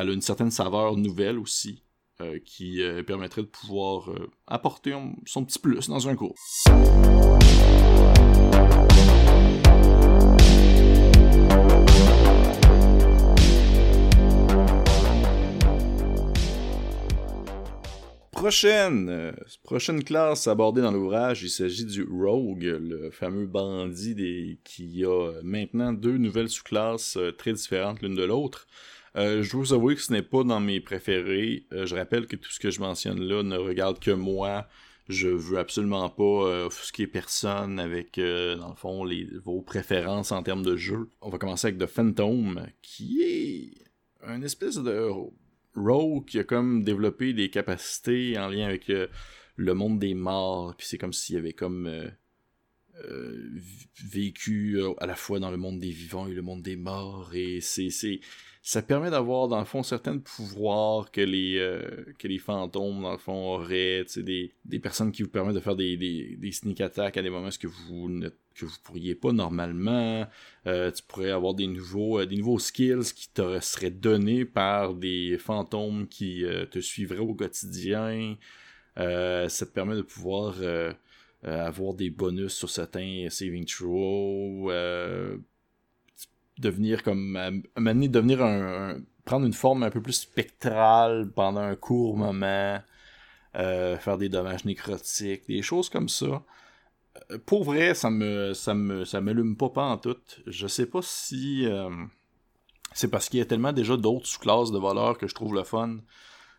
elle 0.00 0.10
a 0.10 0.12
une 0.12 0.20
certaine 0.20 0.52
saveur 0.52 0.96
nouvelle 0.96 1.38
aussi, 1.38 1.82
euh, 2.20 2.38
qui 2.44 2.82
euh, 2.82 3.02
permettrait 3.02 3.42
de 3.42 3.48
pouvoir 3.48 4.12
euh, 4.12 4.30
apporter 4.46 4.94
son 5.26 5.44
petit 5.44 5.58
plus 5.58 5.88
dans 5.88 6.08
un 6.08 6.14
cours. 6.14 6.36
Prochaine, 18.30 19.34
prochaine 19.64 20.04
classe 20.04 20.46
abordée 20.46 20.80
dans 20.80 20.92
l'ouvrage, 20.92 21.42
il 21.42 21.50
s'agit 21.50 21.84
du 21.84 22.04
Rogue, 22.04 22.62
le 22.62 23.10
fameux 23.10 23.46
bandit 23.46 24.60
qui 24.62 25.04
a 25.04 25.32
maintenant 25.42 25.92
deux 25.92 26.18
nouvelles 26.18 26.48
sous-classes 26.48 27.18
très 27.36 27.52
différentes 27.52 28.00
l'une 28.00 28.14
de 28.14 28.22
l'autre. 28.22 28.68
Euh, 29.16 29.42
je 29.42 29.50
dois 29.50 29.60
vous 29.60 29.72
avouer 29.72 29.94
que 29.94 30.02
ce 30.02 30.12
n'est 30.12 30.22
pas 30.22 30.44
dans 30.44 30.60
mes 30.60 30.80
préférés. 30.80 31.66
Euh, 31.72 31.86
je 31.86 31.94
rappelle 31.94 32.26
que 32.26 32.36
tout 32.36 32.50
ce 32.50 32.60
que 32.60 32.70
je 32.70 32.80
mentionne 32.80 33.20
là 33.20 33.42
ne 33.42 33.56
regarde 33.56 33.98
que 33.98 34.10
moi. 34.10 34.66
Je 35.08 35.28
veux 35.28 35.58
absolument 35.58 36.08
pas 36.10 36.22
euh, 36.22 36.66
offusquer 36.66 37.06
personne 37.06 37.80
avec, 37.80 38.16
dans 38.18 38.68
le 38.68 38.76
fond, 38.76 39.08
vos 39.42 39.62
préférences 39.62 40.32
en 40.32 40.42
termes 40.42 40.62
de 40.62 40.76
jeu. 40.76 41.08
On 41.22 41.30
va 41.30 41.38
commencer 41.38 41.68
avec 41.68 41.78
The 41.78 41.86
Phantom, 41.86 42.66
qui 42.82 43.22
est 43.22 43.72
un 44.22 44.42
espèce 44.42 44.76
de 44.76 45.10
rogue 45.74 46.26
qui 46.26 46.38
a 46.38 46.44
comme 46.44 46.84
développé 46.84 47.32
des 47.32 47.48
capacités 47.48 48.38
en 48.38 48.48
lien 48.48 48.66
avec 48.66 48.92
le 49.56 49.74
monde 49.74 49.98
des 49.98 50.12
morts. 50.12 50.74
Puis 50.76 50.86
c'est 50.86 50.98
comme 50.98 51.14
s'il 51.14 51.36
y 51.36 51.38
avait 51.38 51.54
comme 51.54 51.90
vécu 54.04 54.78
à 54.98 55.06
la 55.06 55.14
fois 55.14 55.38
dans 55.38 55.50
le 55.50 55.56
monde 55.56 55.78
des 55.78 55.90
vivants 55.90 56.26
et 56.26 56.34
le 56.34 56.42
monde 56.42 56.60
des 56.60 56.76
morts. 56.76 57.30
Et 57.32 57.62
c'est 57.62 57.88
ça 58.62 58.82
permet 58.82 59.10
d'avoir 59.10 59.48
dans 59.48 59.58
le 59.58 59.64
fond 59.64 59.82
certains 59.82 60.18
pouvoirs 60.18 61.10
que 61.10 61.20
les 61.20 61.58
euh, 61.58 62.04
que 62.18 62.26
les 62.28 62.38
fantômes 62.38 63.02
dans 63.02 63.12
le 63.12 63.18
fond 63.18 63.54
auraient, 63.54 64.04
des, 64.16 64.52
des 64.64 64.78
personnes 64.78 65.12
qui 65.12 65.22
vous 65.22 65.28
permettent 65.28 65.54
de 65.54 65.60
faire 65.60 65.76
des, 65.76 65.96
des, 65.96 66.36
des 66.36 66.52
sneak 66.52 66.80
attacks 66.80 67.16
à 67.16 67.22
des 67.22 67.30
moments 67.30 67.48
que 67.58 67.66
vous 67.66 68.08
ne 68.08 68.28
que 68.54 68.66
vous 68.66 68.76
pourriez 68.82 69.14
pas 69.14 69.32
normalement. 69.32 70.26
Euh, 70.66 70.90
tu 70.90 71.02
pourrais 71.04 71.30
avoir 71.30 71.54
des 71.54 71.68
nouveaux 71.68 72.20
euh, 72.20 72.26
des 72.26 72.36
nouveaux 72.36 72.58
skills 72.58 73.12
qui 73.14 73.28
te 73.32 73.60
seraient 73.60 73.90
donnés 73.90 74.44
par 74.44 74.94
des 74.94 75.38
fantômes 75.38 76.08
qui 76.08 76.44
te 76.70 76.80
suivraient 76.80 77.18
au 77.18 77.34
quotidien. 77.34 78.36
ça 78.96 79.48
te 79.48 79.72
permet 79.72 79.96
de 79.96 80.02
pouvoir 80.02 80.56
avoir 81.42 81.94
des 81.94 82.10
bonus 82.10 82.52
sur 82.52 82.68
certains 82.68 83.28
saving 83.30 83.64
throws 83.64 84.70
devenir 86.58 87.02
comme 87.02 87.36
à, 87.36 87.50
devenir 87.80 88.42
un, 88.42 89.00
prendre 89.24 89.46
une 89.46 89.52
forme 89.52 89.82
un 89.82 89.90
peu 89.90 90.00
plus 90.00 90.14
spectrale 90.14 91.30
pendant 91.34 91.60
un 91.60 91.76
court 91.76 92.16
moment, 92.16 92.78
euh, 93.56 93.98
faire 93.98 94.18
des 94.18 94.28
dommages 94.28 94.64
nécrotiques, 94.64 95.46
des 95.46 95.62
choses 95.62 95.88
comme 95.88 96.08
ça. 96.08 96.42
Euh, 97.30 97.38
pour 97.46 97.64
vrai, 97.64 97.94
ça 97.94 98.10
me 98.10 98.54
ça 98.54 98.74
me 98.74 99.04
ça 99.04 99.20
m'allume 99.20 99.56
pas 99.56 99.70
pas 99.70 99.84
en 99.84 99.98
tout. 99.98 100.16
Je 100.46 100.66
sais 100.66 100.86
pas 100.86 101.00
si 101.02 101.66
euh, 101.66 101.90
c'est 102.92 103.08
parce 103.08 103.28
qu'il 103.28 103.38
y 103.38 103.42
a 103.42 103.46
tellement 103.46 103.72
déjà 103.72 103.96
d'autres 103.96 104.26
sous-classes 104.26 104.72
de 104.72 104.78
voleurs 104.78 105.18
que 105.18 105.26
je 105.28 105.34
trouve 105.34 105.54
le 105.54 105.64
fun 105.64 105.98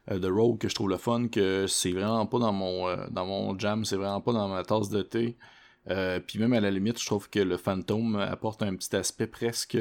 de 0.09 0.27
rogue 0.27 0.57
que 0.57 0.69
je 0.69 0.73
trouve 0.73 0.89
le 0.89 0.97
fun 0.97 1.27
que 1.27 1.67
c'est 1.67 1.91
vraiment 1.91 2.25
pas 2.25 2.39
dans 2.39 2.53
mon 2.53 2.87
dans 3.11 3.25
mon 3.25 3.57
jam, 3.59 3.85
c'est 3.85 3.95
vraiment 3.95 4.21
pas 4.21 4.33
dans 4.33 4.47
ma 4.47 4.63
tasse 4.63 4.89
de 4.89 5.01
thé. 5.03 5.37
Euh, 5.87 6.19
puis 6.19 6.39
même 6.39 6.53
à 6.53 6.59
la 6.59 6.71
limite, 6.71 6.99
je 6.99 7.05
trouve 7.05 7.29
que 7.29 7.39
le 7.39 7.57
fantôme 7.57 8.15
apporte 8.17 8.61
un 8.63 8.75
petit 8.75 8.95
aspect 8.95 9.27
presque. 9.27 9.77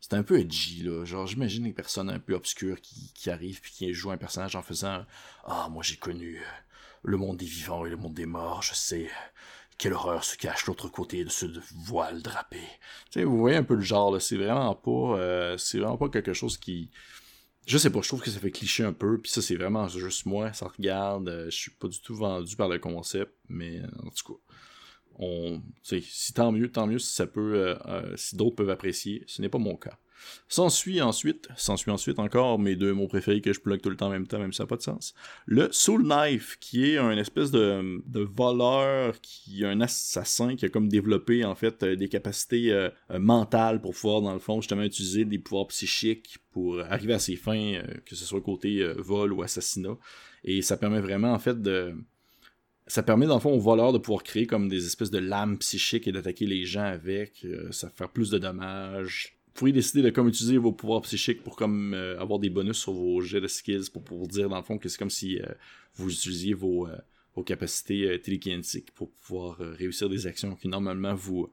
C'est 0.00 0.14
un 0.14 0.22
peu 0.22 0.38
edgy, 0.38 0.82
là. 0.82 1.04
Genre, 1.04 1.26
j'imagine 1.26 1.64
une 1.64 1.74
personne 1.74 2.10
un 2.10 2.18
peu 2.18 2.34
obscure 2.34 2.80
qui, 2.80 3.12
qui 3.14 3.30
arrive 3.30 3.60
puis 3.62 3.72
qui 3.72 3.94
joue 3.94 4.10
un 4.10 4.18
personnage 4.18 4.54
en 4.54 4.62
faisant 4.62 5.04
Ah, 5.44 5.68
moi 5.70 5.82
j'ai 5.82 5.96
connu 5.96 6.36
euh, 6.36 6.42
le 7.02 7.16
monde 7.16 7.38
des 7.38 7.46
vivants 7.46 7.86
et 7.86 7.90
le 7.90 7.96
monde 7.96 8.14
des 8.14 8.26
morts, 8.26 8.62
je 8.62 8.74
sais 8.74 9.08
quelle 9.78 9.92
horreur 9.92 10.24
se 10.24 10.36
cache 10.36 10.66
l'autre 10.66 10.88
côté 10.88 11.24
de 11.24 11.30
ce 11.30 11.46
voile 11.74 12.22
drapé. 12.22 12.60
Tu 13.10 13.20
sais, 13.20 13.24
vous 13.24 13.38
voyez 13.38 13.56
un 13.56 13.64
peu 13.64 13.74
le 13.74 13.80
genre, 13.80 14.12
là. 14.12 14.20
C'est 14.20 14.36
vraiment 14.36 14.74
pas. 14.74 15.18
Euh, 15.18 15.56
c'est 15.58 15.78
vraiment 15.78 15.96
pas 15.96 16.08
quelque 16.08 16.32
chose 16.32 16.58
qui. 16.58 16.90
Je 17.66 17.78
sais 17.78 17.90
pas, 17.90 18.00
je 18.02 18.08
trouve 18.08 18.20
que 18.20 18.30
ça 18.30 18.38
fait 18.38 18.50
cliché 18.50 18.84
un 18.84 18.92
peu, 18.92 19.18
puis 19.18 19.32
ça 19.32 19.40
c'est 19.40 19.56
vraiment 19.56 19.88
juste 19.88 20.26
moi, 20.26 20.52
ça 20.52 20.66
regarde, 20.68 21.46
je 21.46 21.56
suis 21.56 21.70
pas 21.70 21.88
du 21.88 21.98
tout 21.98 22.14
vendu 22.14 22.56
par 22.56 22.68
le 22.68 22.78
concept, 22.78 23.32
mais 23.48 23.80
en 24.02 24.10
tout 24.10 24.34
cas, 24.34 24.54
on, 25.18 25.62
si 25.82 26.32
tant 26.34 26.52
mieux, 26.52 26.70
tant 26.70 26.86
mieux 26.86 26.98
si 26.98 27.14
ça 27.14 27.26
peut, 27.26 27.54
euh, 27.54 27.74
euh, 27.86 28.16
si 28.16 28.36
d'autres 28.36 28.56
peuvent 28.56 28.70
apprécier. 28.70 29.24
Ce 29.26 29.42
n'est 29.42 29.48
pas 29.48 29.58
mon 29.58 29.76
cas. 29.76 29.98
S'ensuit 30.48 31.02
ensuite, 31.02 31.48
s'ensuit 31.54 31.90
ensuite 31.90 32.18
encore 32.18 32.58
mes 32.58 32.76
deux 32.76 32.94
mots 32.94 33.08
préférés 33.08 33.42
que 33.42 33.52
je 33.52 33.60
plug 33.60 33.82
tout 33.82 33.90
le 33.90 33.96
temps 33.96 34.06
en 34.06 34.10
même 34.10 34.26
temps, 34.26 34.38
même 34.38 34.52
si 34.52 34.56
ça 34.56 34.62
n'a 34.62 34.68
pas 34.68 34.76
de 34.76 34.82
sens. 34.82 35.14
Le 35.44 35.68
Soul 35.70 36.04
Knife, 36.04 36.56
qui 36.60 36.90
est 36.90 36.96
un 36.96 37.18
espèce 37.18 37.50
de, 37.50 38.00
voleur, 38.14 39.20
qui 39.20 39.64
est 39.64 39.66
un 39.66 39.82
assassin 39.82 40.56
qui 40.56 40.64
a 40.64 40.70
comme 40.70 40.88
développé 40.88 41.44
en 41.44 41.54
fait 41.54 41.82
euh, 41.82 41.94
des 41.94 42.08
capacités 42.08 42.88
mentales 43.10 43.82
pour 43.82 43.92
pouvoir 43.92 44.22
dans 44.22 44.32
le 44.32 44.38
fond 44.38 44.62
justement 44.62 44.82
utiliser 44.82 45.26
des 45.26 45.38
pouvoirs 45.38 45.66
psychiques 45.66 46.38
pour 46.52 46.80
arriver 46.80 47.12
à 47.12 47.18
ses 47.18 47.36
fins, 47.36 47.82
que 48.06 48.14
ce 48.14 48.24
soit 48.24 48.40
côté 48.40 48.82
vol 48.96 49.32
ou 49.32 49.42
assassinat. 49.42 49.96
Et 50.44 50.62
ça 50.62 50.76
permet 50.76 51.00
vraiment 51.00 51.32
en 51.32 51.38
fait 51.38 51.60
de 51.60 51.94
ça 52.86 53.02
permet 53.02 53.26
dans 53.26 53.34
le 53.34 53.40
fond 53.40 53.52
aux 53.52 53.60
voleurs 53.60 53.92
de 53.92 53.98
pouvoir 53.98 54.22
créer 54.22 54.46
comme 54.46 54.68
des 54.68 54.86
espèces 54.86 55.10
de 55.10 55.18
lames 55.18 55.58
psychiques 55.58 56.06
et 56.06 56.12
d'attaquer 56.12 56.46
les 56.46 56.64
gens 56.64 56.84
avec. 56.84 57.44
Euh, 57.44 57.70
ça 57.72 57.88
fait 57.88 58.08
plus 58.08 58.30
de 58.30 58.38
dommages. 58.38 59.36
Vous 59.46 59.52
pourriez 59.54 59.72
décider 59.72 60.02
de 60.02 60.10
comme 60.10 60.28
utiliser 60.28 60.58
vos 60.58 60.72
pouvoirs 60.72 61.02
psychiques 61.02 61.42
pour 61.42 61.56
comme 61.56 61.94
euh, 61.94 62.20
avoir 62.20 62.38
des 62.38 62.50
bonus 62.50 62.76
sur 62.76 62.92
vos 62.92 63.20
jets 63.20 63.40
de 63.40 63.46
skills 63.46 63.90
pour, 63.92 64.02
pour 64.02 64.26
dire 64.28 64.48
dans 64.48 64.56
le 64.58 64.62
fond 64.62 64.78
que 64.78 64.88
c'est 64.88 64.98
comme 64.98 65.10
si 65.10 65.40
euh, 65.40 65.46
vous 65.94 66.12
utilisiez 66.12 66.54
vos, 66.54 66.88
vos 67.34 67.42
capacités 67.42 68.20
télékinétiques 68.20 68.90
pour 68.92 69.10
pouvoir 69.12 69.58
réussir 69.58 70.08
des 70.08 70.26
actions 70.26 70.54
qui 70.56 70.68
normalement 70.68 71.14
vous 71.14 71.50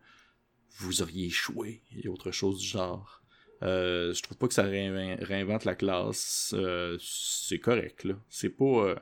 vous 0.80 1.02
auriez 1.02 1.28
échoué 1.28 1.84
et 1.96 2.08
autre 2.08 2.32
chose 2.32 2.60
du 2.60 2.65
genre. 2.65 3.22
je 3.62 4.22
trouve 4.24 4.38
pas 4.38 4.48
que 4.48 4.54
ça 4.54 4.63
réinvente 4.63 5.63
la 5.63 5.76
classe. 5.76 6.56
c'est 7.00 7.60
correct 7.60 8.04
là. 8.04 8.15
C'est 8.30 8.50
pas 8.50 8.96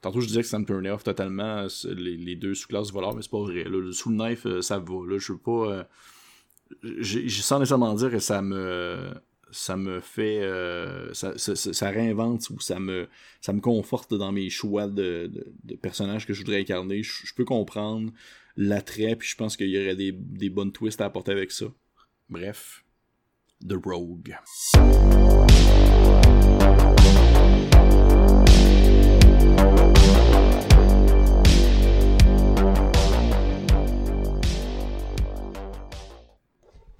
Tantôt, 0.00 0.20
je 0.20 0.26
disais 0.26 0.42
que 0.42 0.48
ça 0.48 0.58
me 0.58 0.64
turnait 0.64 0.90
off 0.90 1.04
totalement 1.04 1.66
les, 1.84 2.36
deux 2.36 2.54
sous-classes 2.54 2.92
voleurs, 2.92 3.14
mais 3.14 3.22
c'est 3.22 3.30
pas 3.30 3.40
vrai. 3.40 3.64
Sous 3.92 4.10
le 4.10 4.16
knife, 4.16 4.46
euh, 4.46 4.60
ça 4.60 4.78
va. 4.78 5.06
Là, 5.08 5.18
je 5.18 5.32
veux 5.32 5.38
pas. 5.38 5.50
Euh, 5.50 5.84
j'ai 7.00 7.28
sans 7.28 7.58
nécessairement 7.58 7.94
dire 7.94 8.10
que 8.10 8.18
ça 8.18 8.42
me 8.42 9.14
ça 9.52 9.76
me 9.76 10.00
fait 10.00 10.40
euh, 10.42 11.14
ça, 11.14 11.36
ça, 11.38 11.90
réinvente 11.90 12.50
ou 12.50 12.60
ça 12.60 12.80
me 12.80 13.08
ça 13.40 13.52
me 13.52 13.60
conforte 13.60 14.12
dans 14.14 14.32
mes 14.32 14.50
choix 14.50 14.88
de, 14.88 15.30
personnages 15.80 16.26
que 16.26 16.34
je 16.34 16.40
voudrais 16.40 16.60
incarner 16.60 17.02
je, 17.02 17.32
peux 17.34 17.44
comprendre 17.44 18.12
l'attrait 18.56 19.14
puis 19.14 19.28
je 19.28 19.36
pense 19.36 19.56
qu'il 19.56 19.68
y 19.68 19.80
aurait 19.80 19.96
des, 19.96 20.12
des 20.12 20.50
bonnes 20.50 20.72
twists 20.72 21.00
à 21.00 21.06
apporter 21.06 21.32
avec 21.32 21.52
ça 21.52 21.66
bref 22.28 22.84
The 23.66 23.74
Rogue 23.82 24.36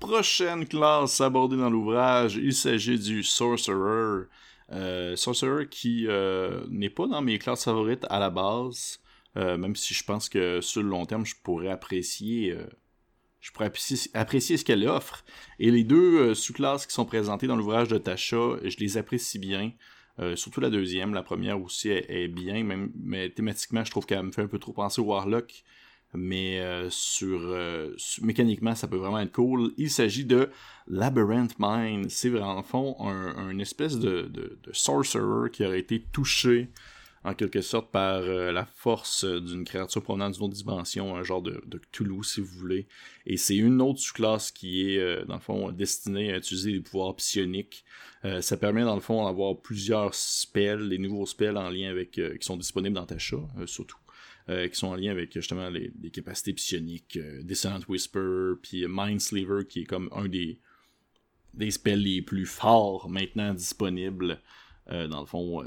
prochaine 0.06 0.66
classe 0.66 1.20
abordée 1.20 1.56
dans 1.56 1.68
l'ouvrage, 1.68 2.36
il 2.36 2.54
s'agit 2.54 2.98
du 2.98 3.24
Sorcerer. 3.24 4.26
Euh, 4.70 5.16
Sorcerer 5.16 5.68
qui 5.68 6.06
euh, 6.06 6.64
n'est 6.70 6.90
pas 6.90 7.08
dans 7.08 7.22
mes 7.22 7.38
classes 7.38 7.64
favorites 7.64 8.06
à 8.08 8.20
la 8.20 8.30
base, 8.30 9.00
euh, 9.36 9.56
même 9.56 9.74
si 9.74 9.94
je 9.94 10.04
pense 10.04 10.28
que 10.28 10.60
sur 10.60 10.82
le 10.82 10.88
long 10.88 11.06
terme, 11.06 11.26
je 11.26 11.34
pourrais 11.42 11.70
apprécier, 11.70 12.56
je 13.40 13.50
pourrais 13.50 13.72
apprécier, 14.14 14.56
ce 14.56 14.64
qu'elle 14.64 14.86
offre. 14.86 15.24
Et 15.58 15.72
les 15.72 15.82
deux 15.82 16.34
sous-classes 16.34 16.86
qui 16.86 16.94
sont 16.94 17.04
présentées 17.04 17.48
dans 17.48 17.56
l'ouvrage 17.56 17.88
de 17.88 17.98
Tasha, 17.98 18.58
je 18.62 18.76
les 18.78 18.96
apprécie 18.98 19.40
bien. 19.40 19.72
surtout 20.36 20.60
la 20.60 20.70
deuxième, 20.70 21.14
la 21.14 21.24
première 21.24 21.60
aussi 21.60 21.90
est, 21.90 22.28
bien, 22.28 22.62
mais 22.94 23.30
thématiquement, 23.30 23.84
je 23.84 23.90
trouve 23.90 24.06
qu'elle 24.06 24.22
me 24.22 24.30
fait 24.30 24.42
un 24.42 24.48
peu 24.48 24.60
trop 24.60 24.72
penser 24.72 25.00
au 25.00 25.06
Warlock 25.06 25.64
mais 26.14 26.60
euh, 26.60 26.88
euh, 27.22 27.94
sur, 27.96 28.24
mécaniquement, 28.24 28.74
ça 28.74 28.88
peut 28.88 28.96
vraiment 28.96 29.20
être 29.20 29.32
cool. 29.32 29.72
Il 29.76 29.90
s'agit 29.90 30.24
de 30.24 30.50
Labyrinth 30.88 31.54
Mine. 31.58 32.08
C'est 32.08 32.28
vraiment, 32.28 32.56
en 32.56 32.62
fond, 32.62 32.96
un, 33.00 33.58
espèce 33.58 33.98
de, 33.98 34.58
sorcerer 34.72 35.50
qui 35.50 35.64
aurait 35.64 35.80
été 35.80 36.02
touché 36.12 36.70
en 37.24 37.34
quelque 37.34 37.60
sorte 37.60 37.90
par 37.90 38.20
euh, 38.20 38.52
la 38.52 38.64
force 38.64 39.24
d'une 39.24 39.64
créature 39.64 40.00
provenant 40.00 40.30
d'une 40.30 40.44
autre 40.44 40.54
dimension, 40.54 41.16
un 41.16 41.24
genre 41.24 41.42
de, 41.42 41.60
de 41.66 41.78
Cthulhu 41.78 42.22
si 42.22 42.40
vous 42.40 42.58
voulez. 42.58 42.86
Et 43.26 43.36
c'est 43.36 43.56
une 43.56 43.82
autre 43.82 43.98
sous-classe 43.98 44.52
qui 44.52 44.90
est 44.90 45.24
dans 45.26 45.34
le 45.34 45.40
fond 45.40 45.72
destinée 45.72 46.32
à 46.32 46.36
utiliser 46.36 46.72
des 46.72 46.80
pouvoirs 46.80 47.16
psioniques. 47.16 47.84
ça 48.40 48.56
permet 48.56 48.82
dans 48.82 48.94
le 48.94 49.00
fond 49.00 49.24
d'avoir 49.24 49.56
plusieurs 49.60 50.14
spells, 50.14 50.88
des 50.88 50.98
nouveaux 50.98 51.26
spells 51.26 51.56
en 51.56 51.68
lien 51.68 51.90
avec 51.90 52.12
qui 52.12 52.22
sont 52.42 52.56
disponibles 52.56 52.94
dans 52.94 53.06
ta 53.06 53.18
chat, 53.18 53.42
surtout. 53.64 53.98
Euh, 54.48 54.68
qui 54.68 54.76
sont 54.76 54.86
en 54.86 54.94
lien 54.94 55.10
avec 55.10 55.32
justement 55.34 55.68
les, 55.70 55.90
capacités 56.12 56.52
psioniques, 56.52 57.16
euh, 57.16 57.42
Dissonant 57.42 57.80
Whisper, 57.88 58.52
puis 58.62 58.86
Mindsleever 58.86 59.66
qui 59.68 59.80
est 59.80 59.84
comme 59.86 60.08
un 60.12 60.28
des, 60.28 60.60
des 61.54 61.72
spells 61.72 62.00
les 62.00 62.22
plus 62.22 62.46
forts 62.46 63.08
maintenant 63.10 63.52
disponibles. 63.54 64.40
Euh, 64.92 65.08
dans 65.08 65.18
le 65.18 65.26
fond, 65.26 65.64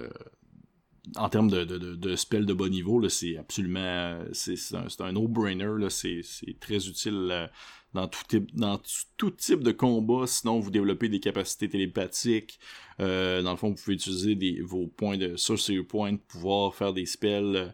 en 1.18 1.28
termes 1.28 1.50
de, 1.50 2.15
spells 2.15 2.46
de 2.46 2.54
bas 2.54 2.70
niveau, 2.70 3.10
c'est 3.10 3.36
absolument. 3.36 4.24
C'est 4.32 4.56
un, 4.74 4.88
un 5.00 5.12
no-brainer. 5.12 5.89
C'est 5.89 6.24
très 6.62 6.88
utile 6.88 7.50
dans 7.94 8.08
tout 8.08 8.24
type 8.30 8.56
dans 8.56 8.80
tout 9.18 9.32
type 9.32 9.62
de 9.63 9.72
combat 9.72 10.28
sinon 10.28 10.60
vous 10.60 10.70
développez 10.70 11.10
des 11.10 11.20
capacités 11.20 11.68
télépathiques 11.68 12.60
dans 13.00 13.50
le 13.50 13.56
fond 13.56 13.70
vous 13.70 13.82
pouvez 13.84 13.96
utiliser 13.96 14.62
vos 14.62 14.86
points 14.86 15.18
de 15.18 15.36
sorcery 15.38 15.82
point 15.82 16.15
pour 16.18 16.28
pouvoir 16.28 16.76
faire 16.76 16.94
des 16.94 17.08
spells 17.08 17.56
euh, 17.56 17.70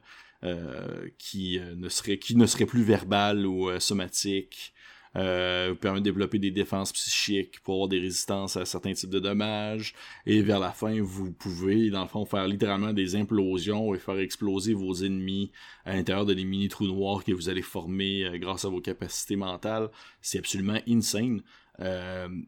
qui, 1.18 1.60
euh, 1.60 1.76
ne 1.76 1.90
serait, 1.90 2.18
qui 2.20 2.36
ne 2.36 2.46
serait 2.46 2.66
plus 2.66 2.84
verbal 2.84 3.46
ou 3.46 3.70
euh, 3.70 3.80
somatique. 3.80 4.74
vous 5.14 5.76
permet 5.76 6.00
de 6.00 6.04
développer 6.04 6.40
des 6.40 6.52
défenses 6.52 6.92
psychiques 6.92 7.62
pour 7.62 7.76
avoir 7.76 7.88
des 7.88 8.00
résistances 8.00 8.58
à 8.58 8.66
certains 8.66 8.94
types 8.94 9.10
de 9.10 9.20
dommages. 9.20 9.96
Et 10.26 10.42
vers 10.42 10.60
la 10.60 10.72
fin, 10.72 11.02
vous 11.02 11.32
pouvez, 11.32 11.90
dans 11.90 12.02
le 12.02 12.08
fond, 12.08 12.26
faire 12.26 12.48
littéralement 12.48 12.94
des 12.94 13.16
implosions 13.16 13.96
et 13.96 14.00
faire 14.00 14.20
exploser 14.20 14.74
vos 14.74 14.94
ennemis 14.94 15.52
à 15.86 15.96
l'intérieur 15.96 16.26
de 16.26 16.34
des 16.34 16.44
mini 16.44 16.68
trous 16.68 16.88
noirs 16.88 17.24
que 17.24 17.32
vous 17.32 17.50
allez 17.50 17.62
former 17.62 18.30
grâce 18.40 18.66
à 18.66 18.70
vos 18.70 18.82
capacités 18.82 19.38
mentales. 19.38 19.90
C'est 20.22 20.40
absolument 20.40 20.80
insane. 20.88 21.42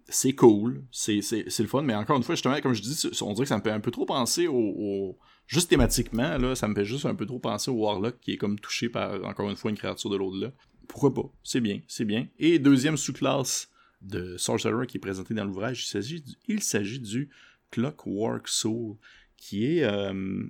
c'est 0.10 0.34
cool, 0.34 0.84
c'est 0.91 1.21
le 1.60 1.67
fun, 1.67 1.84
mais 1.84 1.95
encore 1.95 2.17
une 2.17 2.23
fois, 2.23 2.36
justement, 2.36 2.60
comme 2.60 2.73
je 2.73 2.82
dis, 2.82 3.10
on 3.21 3.34
dirait 3.34 3.45
que 3.45 3.50
ça 3.50 3.58
me 3.58 3.63
fait 3.63 3.71
un 3.71 3.80
peu 3.80 3.91
trop 3.91 4.06
penser 4.06 4.47
au 4.47 5.17
juste 5.48 5.70
thématiquement, 5.70 6.38
là, 6.38 6.56
ça 6.56 6.68
me 6.68 6.76
fait 6.76 6.86
juste 6.86 7.06
un 7.06 7.16
peu 7.16 7.26
trop 7.26 7.40
penser 7.40 7.72
au 7.72 7.76
Warlock 7.76 8.20
qui 8.20 8.34
est 8.34 8.38
comme 8.38 8.60
touché 8.60 8.90
par, 8.90 9.24
encore 9.26 9.50
une 9.50 9.56
fois, 9.56 9.72
une 9.72 9.78
créature 9.78 10.10
de 10.10 10.18
l'au-delà. 10.18 10.52
Pourquoi 10.88 11.14
pas? 11.14 11.30
C'est 11.44 11.62
bien, 11.62 11.82
c'est 11.88 12.06
bien. 12.06 12.28
Et 12.40 12.60
deuxième 12.60 12.98
sous-classe 12.98 13.72
de 14.02 14.38
Sorcerer 14.38 14.86
qui 14.88 14.98
est 14.98 15.02
présenté 15.02 15.34
dans 15.34 15.46
l'ouvrage, 15.46 15.84
il 15.84 15.88
s'agit 15.88 16.22
du, 16.22 16.34
il 16.48 16.62
s'agit 16.62 17.00
du 17.00 17.30
Clockwork 17.72 18.48
Soul, 18.48 18.98
qui 19.36 19.66
est... 19.66 19.84
Euh, 19.84 20.44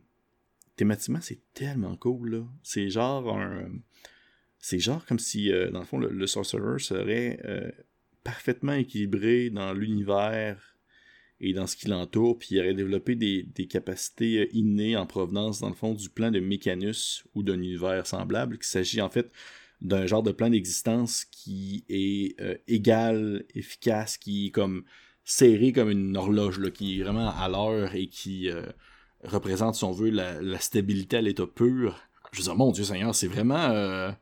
thématiquement, 0.76 1.22
c'est 1.22 1.42
tellement 1.54 1.96
cool, 1.96 2.36
là. 2.36 2.44
C'est 2.64 2.90
genre 2.90 3.38
un... 3.38 3.70
C'est 4.60 4.80
genre 4.80 5.06
comme 5.06 5.20
si, 5.20 5.52
euh, 5.52 5.70
dans 5.72 5.80
le 5.80 5.86
fond, 5.86 6.00
le, 6.00 6.28
Sorcerer 6.28 6.80
serait 6.80 7.40
euh, 7.46 7.72
parfaitement 8.24 8.74
équilibré 8.74 9.50
dans 9.50 9.74
l'univers 9.74 10.77
et 11.40 11.54
dans 11.54 11.68
ce 11.68 11.76
qui 11.76 11.88
l'entoure, 11.88 12.38
puis 12.38 12.50
il 12.52 12.60
aurait 12.60 12.74
développé 12.74 13.16
des, 13.16 13.68
capacités 13.68 14.40
euh, 14.40 14.48
innées 14.54 14.98
en 14.98 15.06
provenance, 15.06 15.60
dans 15.60 15.70
le 15.70 15.76
fond, 15.76 15.94
du 15.94 16.10
plan 16.10 16.32
de 16.32 16.40
Mécanus 16.40 17.24
ou 17.36 17.44
d'un 17.44 17.62
univers 17.62 18.08
semblable, 18.08 18.58
qu'il 18.58 18.66
s'agit 18.66 19.02
en 19.02 19.10
fait 19.10 19.32
d'un 19.82 20.08
genre 20.08 20.24
de 20.24 20.32
plan 20.32 20.50
d'existence 20.50 21.26
qui 21.26 21.86
est 21.90 22.40
euh, 22.42 22.56
égal, 22.68 23.46
efficace, 23.54 24.18
qui 24.18 24.48
est 24.48 24.52
comme 24.52 24.84
serré 25.24 25.74
comme 25.74 25.92
une 25.92 26.18
horloge, 26.18 26.60
là, 26.60 26.72
qui 26.72 27.00
est 27.00 27.04
vraiment 27.04 27.30
à 27.30 27.48
l'heure 27.48 27.94
et 27.94 28.08
qui 28.08 28.50
euh, 28.50 28.64
représente, 29.24 29.76
si 29.76 29.84
on 29.84 29.92
veut, 29.92 30.10
la, 30.10 30.60
stabilité 30.60 31.18
à 31.18 31.22
l'état 31.22 31.46
pur. 31.46 32.00
Je 32.32 32.40
veux 32.40 32.44
dire, 32.46 32.56
mon 32.56 32.72
Dieu 32.72 32.84
Seigneur, 32.84 33.14
c'est 33.14 33.28
vraiment 33.28 34.16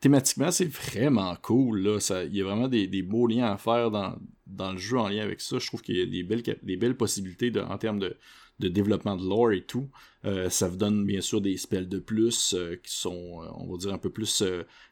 thématiquement, 0.00 0.50
c'est 0.50 0.68
vraiment 0.68 1.36
cool. 1.42 1.80
Là. 1.80 2.24
il 2.26 2.36
y 2.36 2.40
a 2.40 2.44
vraiment 2.44 2.68
des, 2.68 3.02
beaux 3.02 3.26
liens 3.26 3.52
à 3.52 3.56
faire 3.56 3.90
dans, 3.90 4.72
le 4.72 4.78
jeu 4.78 4.98
en 4.98 5.08
lien 5.08 5.22
avec 5.22 5.40
ça. 5.40 5.58
Je 5.58 5.66
trouve 5.66 5.82
qu'il 5.82 5.96
y 5.96 6.02
a 6.02 6.06
des 6.06 6.22
belles, 6.22 6.42
des 6.62 6.76
belles 6.76 6.96
possibilités 6.96 7.52
en 7.60 7.78
termes 7.78 7.98
de, 7.98 8.16
développement 8.60 9.16
de 9.16 9.28
lore 9.28 9.52
et 9.52 9.62
tout. 9.62 9.88
Euh, 10.24 10.50
ça 10.50 10.68
vous 10.68 10.76
donne 10.76 11.04
bien 11.04 11.20
sûr 11.20 11.40
des 11.40 11.56
spells 11.56 11.88
de 11.88 12.00
plus 12.00 12.54
euh, 12.54 12.76
qui 12.82 12.92
sont, 12.92 13.42
euh, 13.42 13.46
on 13.54 13.70
va 13.70 13.78
dire, 13.78 13.92
un 13.92 13.98
peu 13.98 14.10
plus 14.10 14.42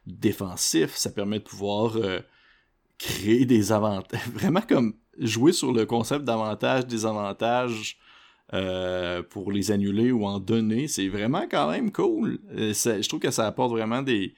défensifs. 0.05 0.95
Ça 0.95 1.11
permet 1.11 1.39
de 1.39 1.43
pouvoir 1.43 1.97
créer 2.97 3.45
des 3.45 3.71
avantages. 3.71 4.27
Vraiment 4.33 4.61
comme 4.61 4.95
jouer 5.19 5.51
sur 5.51 5.73
le 5.73 5.85
concept 5.85 6.25
d'avantages, 6.25 6.85
désavantages. 6.85 7.97
pour 9.29 9.51
les 9.51 9.71
annuler 9.71 10.11
ou 10.11 10.25
en 10.25 10.39
donner, 10.39 10.87
c'est 10.87 11.09
vraiment 11.09 11.45
quand 11.49 11.69
même 11.69 11.91
cool. 11.91 12.39
je 12.55 13.07
trouve 13.07 13.19
que 13.19 13.31
ça 13.31 13.45
apporte 13.45 13.71
vraiment 13.71 14.01
des, 14.01 14.33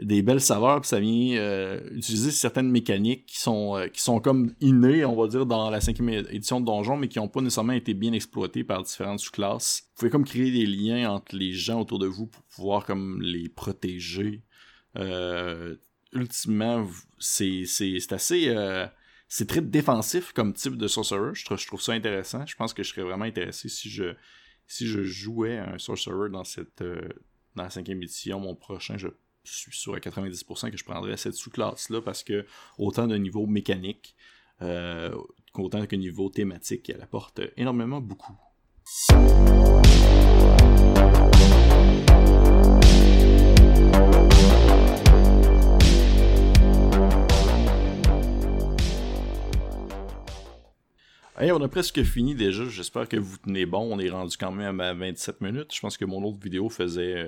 des 0.00 0.22
belles 0.22 0.40
saveurs, 0.40 0.80
puis 0.80 0.88
ça 0.88 0.98
vient 0.98 1.36
euh, 1.36 1.80
utiliser 1.92 2.30
certaines 2.30 2.70
mécaniques 2.70 3.26
qui 3.26 3.40
sont 3.40 3.76
euh, 3.76 3.86
qui 3.86 4.00
sont 4.00 4.20
comme 4.20 4.52
innées, 4.60 5.04
on 5.04 5.14
va 5.14 5.28
dire, 5.28 5.46
dans 5.46 5.70
la 5.70 5.80
cinquième 5.80 6.08
édition 6.08 6.60
de 6.60 6.66
Donjon, 6.66 6.96
mais 6.96 7.08
qui 7.08 7.18
n'ont 7.18 7.28
pas 7.28 7.40
nécessairement 7.40 7.74
été 7.74 7.94
bien 7.94 8.12
exploitées 8.12 8.64
par 8.64 8.82
différentes 8.82 9.20
sous-classes. 9.20 9.84
Vous 9.86 9.98
pouvez 9.98 10.10
comme 10.10 10.24
créer 10.24 10.50
des 10.50 10.66
liens 10.66 11.10
entre 11.10 11.36
les 11.36 11.52
gens 11.52 11.80
autour 11.80 11.98
de 11.98 12.06
vous 12.06 12.26
pour 12.26 12.42
pouvoir 12.42 12.84
comme 12.84 13.22
les 13.22 13.48
protéger. 13.48 14.42
Euh, 14.96 15.76
ultimement, 16.12 16.86
c'est 17.18 17.64
assez 18.10 18.54
c'est 19.28 19.48
très 19.48 19.62
défensif 19.62 20.32
comme 20.32 20.52
type 20.52 20.76
de 20.76 20.86
sorcerer. 20.86 21.34
Je 21.34 21.44
trouve, 21.44 21.80
ça 21.80 21.92
intéressant. 21.92 22.44
Je 22.46 22.56
pense 22.56 22.74
que 22.74 22.82
je 22.82 22.90
serais 22.90 23.02
vraiment 23.02 23.24
intéressé 23.24 23.68
si 23.68 23.90
je 23.90 24.14
si 24.66 24.86
je 24.86 25.02
jouais 25.02 25.58
un 25.58 25.78
sorcerer 25.78 26.30
dans 26.30 26.44
cette 26.44 26.82
dans 27.54 27.62
la 27.62 27.70
cinquième 27.70 28.02
édition. 28.02 28.40
Mon 28.40 28.54
prochain, 28.54 28.96
je 28.96 29.08
je 29.44 29.52
suis 29.52 29.76
sûr 29.76 29.94
à 29.94 29.98
90% 29.98 30.70
que 30.70 30.76
je 30.76 30.84
prendrais 30.84 31.16
cette 31.16 31.34
sous-classe-là 31.34 32.00
parce 32.00 32.24
que 32.24 32.46
autant 32.78 33.06
de 33.06 33.16
niveau 33.16 33.46
mécanique 33.46 34.16
euh, 34.62 35.14
qu'autant 35.52 35.86
que 35.86 35.96
niveau 35.96 36.30
thématique, 36.30 36.90
elle 36.90 37.02
apporte 37.02 37.40
énormément 37.56 38.00
beaucoup. 38.00 38.34
On 51.36 51.62
a 51.62 51.68
presque 51.68 52.02
fini 52.04 52.34
déjà. 52.34 52.64
J'espère 52.68 53.08
que 53.08 53.16
vous 53.16 53.36
tenez 53.38 53.66
bon. 53.66 53.92
On 53.92 53.98
est 53.98 54.10
rendu 54.10 54.36
quand 54.36 54.52
même 54.52 54.80
à 54.80 54.94
27 54.94 55.40
minutes. 55.40 55.74
Je 55.74 55.80
pense 55.80 55.96
que 55.96 56.04
mon 56.04 56.22
autre 56.22 56.38
vidéo 56.40 56.68
faisait 56.68 57.26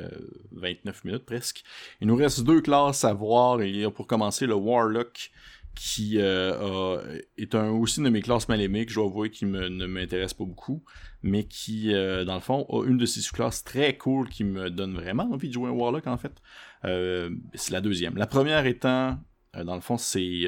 29 0.52 1.04
minutes 1.04 1.26
presque. 1.26 1.64
Il 2.00 2.06
nous 2.06 2.16
reste 2.16 2.44
deux 2.44 2.60
classes 2.60 3.04
à 3.04 3.12
voir. 3.12 3.62
Il 3.62 3.76
y 3.76 3.84
a 3.84 3.90
pour 3.90 4.06
commencer 4.06 4.46
le 4.46 4.54
Warlock 4.54 5.32
qui 5.76 6.14
euh, 6.16 7.20
est 7.36 7.54
un, 7.54 7.68
aussi 7.68 7.98
une 7.98 8.06
de 8.06 8.10
mes 8.10 8.22
classes 8.22 8.48
mal 8.48 8.60
aimées, 8.60 8.86
que 8.86 8.90
je 8.90 8.96
dois 8.96 9.04
avouer 9.04 9.30
qui 9.30 9.44
ne 9.44 9.86
m'intéresse 9.86 10.34
pas 10.34 10.44
beaucoup, 10.44 10.82
mais 11.22 11.44
qui, 11.44 11.94
euh, 11.94 12.24
dans 12.24 12.34
le 12.34 12.40
fond, 12.40 12.66
a 12.70 12.84
une 12.86 12.96
de 12.96 13.06
ces 13.06 13.20
sous-classes 13.20 13.62
très 13.62 13.96
cool 13.96 14.28
qui 14.28 14.42
me 14.42 14.70
donne 14.70 14.94
vraiment 14.94 15.30
envie 15.30 15.48
de 15.48 15.52
jouer 15.52 15.68
un 15.68 15.72
Warlock, 15.72 16.06
en 16.06 16.16
fait. 16.16 16.42
Euh, 16.84 17.30
c'est 17.54 17.72
la 17.72 17.82
deuxième. 17.82 18.16
La 18.16 18.26
première 18.26 18.64
étant, 18.66 19.18
dans 19.54 19.74
le 19.74 19.82
fond, 19.82 19.98
c'est 19.98 20.46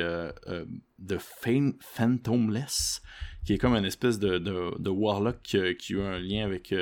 The 1.07 1.18
Phantomless, 1.81 3.03
qui 3.49 3.55
est 3.55 3.59
comme 3.59 3.77
une 3.77 3.87
espèce 3.87 4.19
de, 4.19 4.91
Warlock 4.91 5.41
qui 5.41 5.97
a 5.97 6.03
un 6.03 6.19
lien 6.19 6.45
avec 6.45 6.75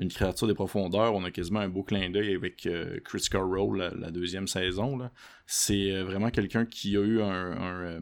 une 0.00 0.08
créature 0.08 0.48
des 0.48 0.54
profondeurs. 0.54 1.14
On 1.14 1.22
a 1.22 1.30
quasiment 1.30 1.60
un 1.60 1.68
beau 1.68 1.84
clin 1.84 2.10
d'œil 2.10 2.34
avec 2.34 2.66
euh, 2.66 2.98
Chris 3.04 3.28
Carroll, 3.30 3.94
la, 3.96 4.10
deuxième 4.10 4.48
saison. 4.48 4.98
C'est 5.46 5.92
euh, 5.92 6.02
vraiment 6.02 6.30
quelqu'un 6.30 6.66
qui 6.66 6.96
a 6.96 7.02
eu 7.02 7.22
un, 7.22 7.54
euh, 7.62 8.00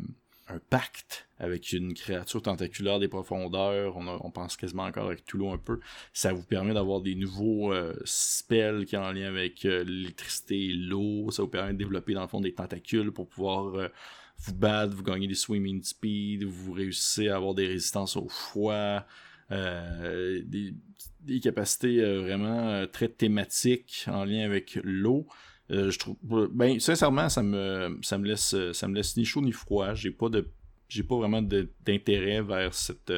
pacte 0.70 1.28
avec 1.38 1.74
une 1.74 1.92
créature 1.92 2.40
tentaculaire 2.40 3.00
des 3.00 3.08
profondeurs. 3.08 3.98
On, 3.98 4.30
pense 4.30 4.56
quasiment 4.56 4.84
encore 4.84 5.08
avec 5.08 5.26
Toulouse 5.26 5.52
un 5.52 5.58
peu. 5.58 5.78
Ça 6.14 6.32
vous 6.32 6.44
permet 6.44 6.72
d'avoir 6.72 7.02
des 7.02 7.16
nouveaux 7.16 7.74
spells 8.06 8.86
qui 8.86 8.92
sont 8.92 9.02
en 9.02 9.12
lien 9.12 9.26
avec 9.26 9.64
l'électricité 9.64 10.70
et 10.70 10.72
l'eau. 10.72 11.30
Ça 11.32 11.42
vous 11.42 11.48
permet 11.48 11.74
de 11.74 11.78
développer 11.78 12.14
dans 12.14 12.22
le 12.22 12.28
fond 12.28 12.40
des 12.40 12.54
tentacules 12.54 13.12
pour 13.12 13.28
pouvoir 13.28 13.90
vous 14.38 14.54
battre, 14.54 14.94
vous 14.94 15.02
gagner 15.02 15.26
des 15.26 15.34
swimming 15.34 15.82
speed, 15.82 16.44
vous 16.44 16.72
réussissez 16.72 17.28
à 17.28 17.36
avoir 17.36 17.54
des 17.54 17.66
résistances 17.66 18.16
au 18.16 18.28
foie. 18.28 19.04
Euh, 19.52 20.42
des, 20.44 21.40
capacités 21.40 22.00
euh, 22.00 22.20
vraiment 22.20 22.68
euh, 22.68 22.86
très 22.86 23.08
thématiques 23.08 24.06
en 24.08 24.24
lien 24.24 24.44
avec 24.44 24.78
l'eau. 24.82 25.26
je 25.70 25.96
trouve 25.98 26.16
ben 26.52 26.80
sincèrement 26.80 27.28
ça 27.28 27.42
me 27.42 27.98
ça 28.02 28.18
me 28.18 28.26
laisse 28.26 28.54
ça 28.72 28.88
me 28.88 28.94
laisse 28.94 29.16
ni 29.16 29.24
chaud 29.24 29.42
ni 29.42 29.52
froid 29.52 29.94
j'ai 29.94 30.12
pas 30.12 30.28
de 30.28 30.48
j'ai 30.88 31.02
pas 31.02 31.16
vraiment 31.16 31.42
d'intérêt 31.42 32.42
vers 32.42 32.74
cette 32.74 33.12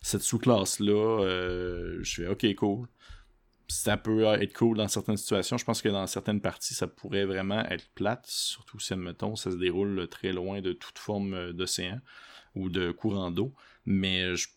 cette 0.00 0.22
sous-classe 0.22 0.80
là 0.80 1.22
je 2.00 2.14
fais 2.14 2.26
ok 2.26 2.54
cool 2.54 2.88
ça 3.70 3.96
peut 3.96 4.24
être 4.24 4.56
cool 4.56 4.76
dans 4.76 4.88
certaines 4.88 5.16
situations. 5.16 5.56
Je 5.56 5.64
pense 5.64 5.82
que 5.82 5.88
dans 5.88 6.06
certaines 6.06 6.40
parties, 6.40 6.74
ça 6.74 6.86
pourrait 6.86 7.24
vraiment 7.24 7.60
être 7.66 7.88
plate, 7.94 8.26
surtout 8.26 8.78
si, 8.78 8.92
admettons, 8.92 9.36
ça 9.36 9.50
se 9.50 9.56
déroule 9.56 10.08
très 10.08 10.32
loin 10.32 10.60
de 10.60 10.72
toute 10.72 10.98
forme 10.98 11.52
d'océan 11.52 12.00
ou 12.54 12.68
de 12.68 12.90
courant 12.90 13.30
d'eau. 13.30 13.54
Mais 13.86 14.34
je 14.36 14.48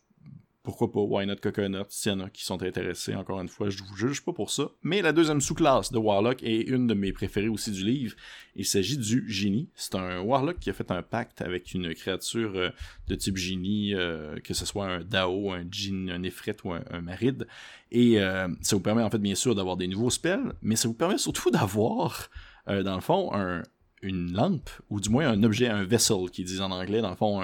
pourquoi 0.63 0.91
pas 0.91 1.01
Why 1.01 1.25
Not 1.25 1.35
Coconut, 1.41 1.85
s'il 1.89 2.13
y 2.13 2.15
en 2.15 2.21
a 2.21 2.29
qui 2.29 2.45
sont 2.45 2.63
intéressés, 2.63 3.13
encore 3.15 3.41
une 3.41 3.49
fois, 3.49 3.69
je 3.69 3.83
vous 3.83 3.95
juge 3.97 4.23
pas 4.23 4.31
pour 4.31 4.49
ça. 4.49 4.69
Mais 4.81 5.01
la 5.01 5.11
deuxième 5.11 5.41
sous-classe 5.41 5.91
de 5.91 5.97
Warlock 5.97 6.41
est 6.41 6.61
une 6.61 6.87
de 6.87 6.93
mes 6.93 7.11
préférées 7.11 7.49
aussi 7.49 7.71
du 7.71 7.83
livre. 7.83 8.15
Il 8.55 8.65
s'agit 8.65 8.97
du 8.97 9.29
génie. 9.29 9.67
C'est 9.75 9.95
un 9.95 10.21
Warlock 10.21 10.59
qui 10.59 10.69
a 10.69 10.73
fait 10.73 10.89
un 10.89 11.01
pacte 11.01 11.41
avec 11.41 11.73
une 11.73 11.93
créature 11.93 12.53
euh, 12.55 12.69
de 13.09 13.15
type 13.15 13.35
génie, 13.35 13.93
euh, 13.93 14.39
que 14.39 14.53
ce 14.53 14.65
soit 14.65 14.85
un 14.85 15.01
Dao, 15.01 15.51
un 15.51 15.65
Jin, 15.69 16.07
un 16.09 16.23
Ifrit 16.23 16.55
ou 16.63 16.71
un, 16.71 17.01
Marid. 17.01 17.45
Et 17.91 18.21
euh, 18.21 18.47
ça 18.61 18.77
vous 18.77 18.81
permet 18.81 19.03
en 19.03 19.09
fait 19.09 19.19
bien 19.19 19.35
sûr 19.35 19.55
d'avoir 19.55 19.75
des 19.75 19.87
nouveaux 19.87 20.09
spells, 20.09 20.53
mais 20.61 20.77
ça 20.77 20.87
vous 20.87 20.93
permet 20.93 21.17
surtout 21.17 21.51
d'avoir, 21.51 22.29
dans 22.67 22.95
le 22.95 23.01
fond, 23.01 23.31
un, 23.33 23.63
une 24.03 24.33
lampe, 24.33 24.69
ou 24.89 24.99
du 24.99 25.09
moins 25.09 25.27
un 25.27 25.41
objet, 25.43 25.67
un 25.67 25.83
vessel, 25.83 26.29
qui 26.31 26.43
disent 26.43 26.61
en 26.61 26.71
anglais, 26.71 27.01
dans 27.01 27.09
le 27.09 27.15
fond, 27.15 27.41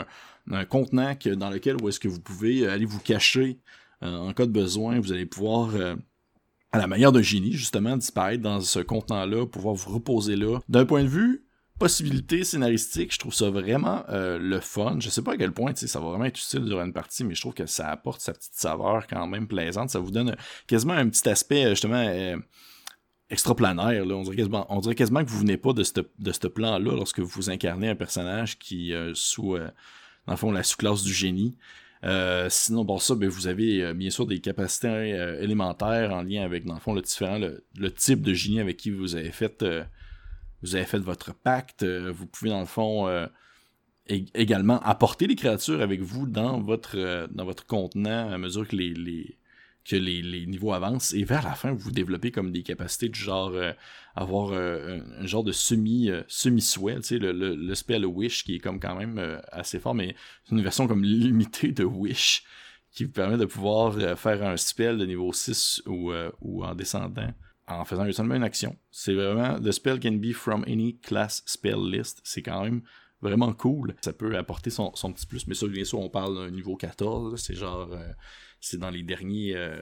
un, 0.52 0.66
contenant 0.66 1.16
dans 1.38 1.50
lequel 1.50 1.78
est-ce 1.88 2.00
que 2.00 2.08
vous 2.08 2.20
pouvez 2.20 2.62
euh, 2.62 2.74
aller 2.74 2.86
vous 2.86 3.00
cacher 3.00 3.60
euh, 4.04 4.16
en 4.16 4.34
cas 4.34 4.46
de 4.46 4.52
besoin. 4.52 5.00
Vous 5.00 5.12
allez 5.12 5.26
pouvoir 5.26 5.76
euh, 5.76 5.96
à 6.72 6.78
la 6.78 6.88
manière 6.88 7.12
d'un 7.12 7.22
génie, 7.22 7.54
justement, 7.54 7.98
disparaître 7.98 8.44
dans 8.44 8.60
ce 8.60 8.80
contenant-là, 8.80 9.46
pouvoir 9.46 9.76
vous 9.76 9.94
reposer 9.94 10.36
là. 10.36 10.60
D'un 10.70 10.86
point 10.86 11.04
de 11.04 11.10
vue 11.10 11.46
possibilité 11.80 12.44
scénaristique, 12.44 13.14
je 13.14 13.20
trouve 13.20 13.34
ça 13.34 13.50
vraiment 13.50 14.04
le 14.10 14.60
fun. 14.60 14.98
Je 15.00 15.10
sais 15.10 15.22
pas 15.22 15.36
à 15.36 15.38
quel 15.38 15.54
point 15.54 15.74
ça 15.74 16.00
va 16.02 16.10
vraiment 16.10 16.26
être 16.26 16.38
utile 16.38 16.66
durant 16.66 16.84
une 16.84 16.92
partie, 16.92 17.24
mais 17.24 17.36
je 17.36 17.40
trouve 17.40 17.54
que 17.54 17.68
ça 17.68 17.88
apporte 17.88 18.20
sa 18.20 18.34
petite 18.34 18.56
saveur 18.56 19.08
quand 19.08 19.26
même 19.28 19.48
plaisante. 19.48 19.90
Ça 19.90 20.00
vous 20.00 20.12
donne 20.12 20.36
quasiment 20.68 20.92
un 20.92 21.08
petit 21.08 21.30
aspect, 21.30 21.70
justement, 21.70 22.04
extraplanaire. 23.30 24.06
Là. 24.06 24.16
On, 24.16 24.24
dirait 24.24 24.36
quasiment, 24.36 24.66
on 24.70 24.82
que 24.82 25.30
vous 25.30 25.40
venez 25.40 25.58
pas 25.58 25.74
de 25.74 25.84
ce 25.84 26.48
plan-là 26.48 26.96
lorsque 26.96 27.20
vous 27.20 27.50
incarnez 27.50 27.90
un 27.90 27.96
personnage 27.96 28.58
qui, 28.58 28.94
sous 29.14 29.58
dans 30.30 30.34
le 30.34 30.38
fond, 30.38 30.52
la 30.52 30.62
sous-classe 30.62 31.04
du 31.04 31.12
génie. 31.12 31.56
Euh, 32.04 32.48
sinon, 32.50 32.86
bon, 32.86 33.00
ça, 33.00 33.16
ben, 33.16 33.28
vous 33.28 33.48
avez 33.48 33.84
euh, 33.84 33.94
bien 33.94 34.12
sûr 34.12 34.26
des 34.26 34.40
capacités 34.40 34.88
euh, 34.88 35.42
élémentaires 35.42 36.14
en 36.14 36.22
lien 36.22 36.44
avec, 36.44 36.66
dans 36.66 36.76
le 36.76 36.80
fond, 36.80 36.94
le 36.94 37.92
type 37.92 38.22
de 38.22 38.34
génie 38.34 38.60
avec 38.60 38.78
qui 38.78 38.92
vous 38.92 39.16
avez 39.16 39.32
fait, 39.32 39.66
vous 40.62 40.76
avez 40.76 40.86
fait 40.86 41.00
votre 41.00 41.34
pacte. 41.34 41.84
vous 41.84 42.28
pouvez, 42.28 42.52
dans 42.52 42.60
le 42.60 42.68
fond, 42.68 43.28
également 44.08 44.80
apporter 44.82 45.26
des 45.26 45.36
créatures 45.36 45.82
avec 45.82 46.02
vous 46.02 46.28
dans 46.28 46.62
votre, 46.62 47.28
dans 47.32 47.46
votre 47.46 47.66
contenant 47.66 48.32
à 48.32 48.38
mesure 48.38 48.68
que 48.68 48.76
les, 48.76 49.39
que 49.90 49.96
les, 49.96 50.46
niveaux 50.46 50.74
avancent 50.74 51.14
et 51.14 51.24
vers 51.24 51.44
la 51.44 51.56
fin 51.56 51.72
vous 51.72 51.92
développez 51.92 52.32
comme 52.32 52.52
des 52.52 52.62
capacités 52.62 53.10
du 53.10 53.20
genre 53.20 53.50
euh, 53.54 53.72
avoir 54.16 54.52
euh, 54.52 55.00
un, 55.20 55.26
genre 55.26 55.44
de 55.44 55.52
semi 55.52 56.10
euh, 56.10 56.22
semi 56.28 56.62
tu 56.62 57.02
sais 57.02 57.18
le, 57.18 57.32
le, 57.32 57.76
spell 57.76 58.06
wish 58.06 58.44
qui 58.44 58.56
est 58.56 58.60
comme 58.60 58.80
quand 58.80 58.96
même 58.96 59.42
assez 59.52 59.80
fort 59.80 59.96
mais 59.96 60.16
une 60.52 60.62
version 60.62 60.88
comme 60.88 61.04
limitée 61.04 61.72
de 61.72 61.84
wish 61.84 62.44
qui 62.92 63.06
vous 63.06 63.12
permet 63.12 63.38
de 63.38 63.46
pouvoir 63.46 64.18
faire 64.18 64.44
un 64.44 64.58
spell 64.58 64.98
de 64.98 65.06
niveau 65.06 65.32
6 65.32 65.84
ou, 65.88 66.12
ou 66.42 66.64
en 66.64 66.76
descendant 66.76 67.34
en 67.68 67.86
faisant 67.86 68.12
seulement 68.12 68.34
une 68.34 68.44
action. 68.44 68.76
C'est 68.90 69.14
vraiment 69.14 69.60
the 69.60 69.72
spell 69.72 70.00
can 70.00 70.14
be 70.14 70.34
from 70.34 70.64
any 70.68 70.98
class 70.98 71.44
spell 71.46 71.88
list. 71.88 72.20
C'est 72.24 72.42
quand 72.42 72.64
même 72.64 72.82
vraiment 73.22 73.54
cool. 73.54 73.94
Ça 74.02 74.12
peut 74.12 74.36
apporter 74.36 74.72
son, 74.72 74.92
son 74.96 75.14
petit 75.14 75.28
plus. 75.28 75.46
Mais 75.46 75.54
ça 75.54 75.68
bien 75.68 75.84
sûr 75.84 76.00
on 76.00 76.10
parle 76.10 76.36
d'un 76.36 76.50
niveau 76.50 76.76
14 76.76 77.40
c'est 77.40 77.54
genre 77.54 77.96
c'est 78.62 78.78
dans 78.78 78.90
les 78.90 79.04
derniers, 79.04 79.56
euh, 79.56 79.82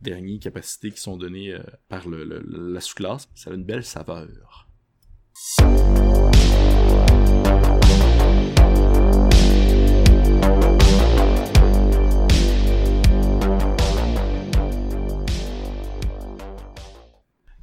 dernières 0.00 0.40
capacités 0.40 0.90
qui 0.90 1.00
sont 1.00 1.16
données 1.16 1.52
euh, 1.52 1.62
par 1.88 2.08
le, 2.08 2.24
la 2.24 2.80
sous-classe. 2.80 3.28
Ça 3.34 3.50
a 3.50 3.54
une 3.54 3.64
belle 3.64 3.84
saveur. 3.84 4.68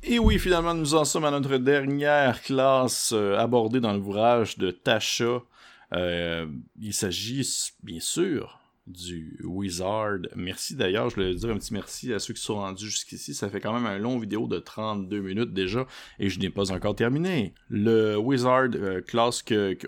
Et 0.06 0.19
oui, 0.19 0.38
finalement, 0.38 0.73
nous 0.73 0.93
en 0.93 1.06
sommes 1.06 1.23
à 1.23 1.32
notre 1.32 1.58
dernière 1.58 2.41
classe 2.41 3.13
euh, 3.13 3.38
abordée 3.38 3.79
dans 3.79 3.93
l'ouvrage 3.93 4.58
de 4.58 4.71
Tasha. 4.71 5.41
il 5.93 6.93
s'agit, 6.93 7.47
bien 7.82 8.01
sûr, 8.01 8.60
du 8.88 9.39
Wizard. 9.43 10.19
Merci 10.36 10.76
d'ailleurs, 10.76 11.10
je 11.10 11.15
voulais 11.15 11.34
dire 11.34 11.50
un 11.50 11.58
petit 11.58 11.74
merci 11.74 12.13
à 12.13 12.19
ceux 12.19 12.34
qui 12.34 12.41
sont 12.41 12.56
rendus 12.56 12.86
jusqu'ici. 12.86 13.34
Ça 13.34 13.50
fait 13.50 13.60
quand 13.60 13.74
même 13.74 13.86
un 13.86 13.98
long 13.98 14.19
vidéo 14.19 14.48
de 14.48 14.60
32 14.60 15.22
minutes 15.22 15.54
déjà 15.54 15.88
et 16.19 16.30
je 16.30 16.39
n'ai 16.39 16.50
pas 16.50 16.72
encore 16.72 16.96
terminé. 16.96 17.54
Le 17.69 18.17
Wizard, 18.17 18.69
euh, 18.76 19.02
classe 19.02 19.43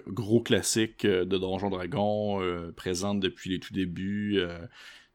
gros 0.08 0.42
classique 0.42 1.06
euh, 1.06 1.26
de 1.26 1.38
Donjon 1.38 1.70
Dragon, 1.70 2.42
euh, 2.42 2.72
présente 2.72 3.20
depuis 3.20 3.50
les 3.50 3.60
tout 3.60 3.74
débuts, 3.74 4.40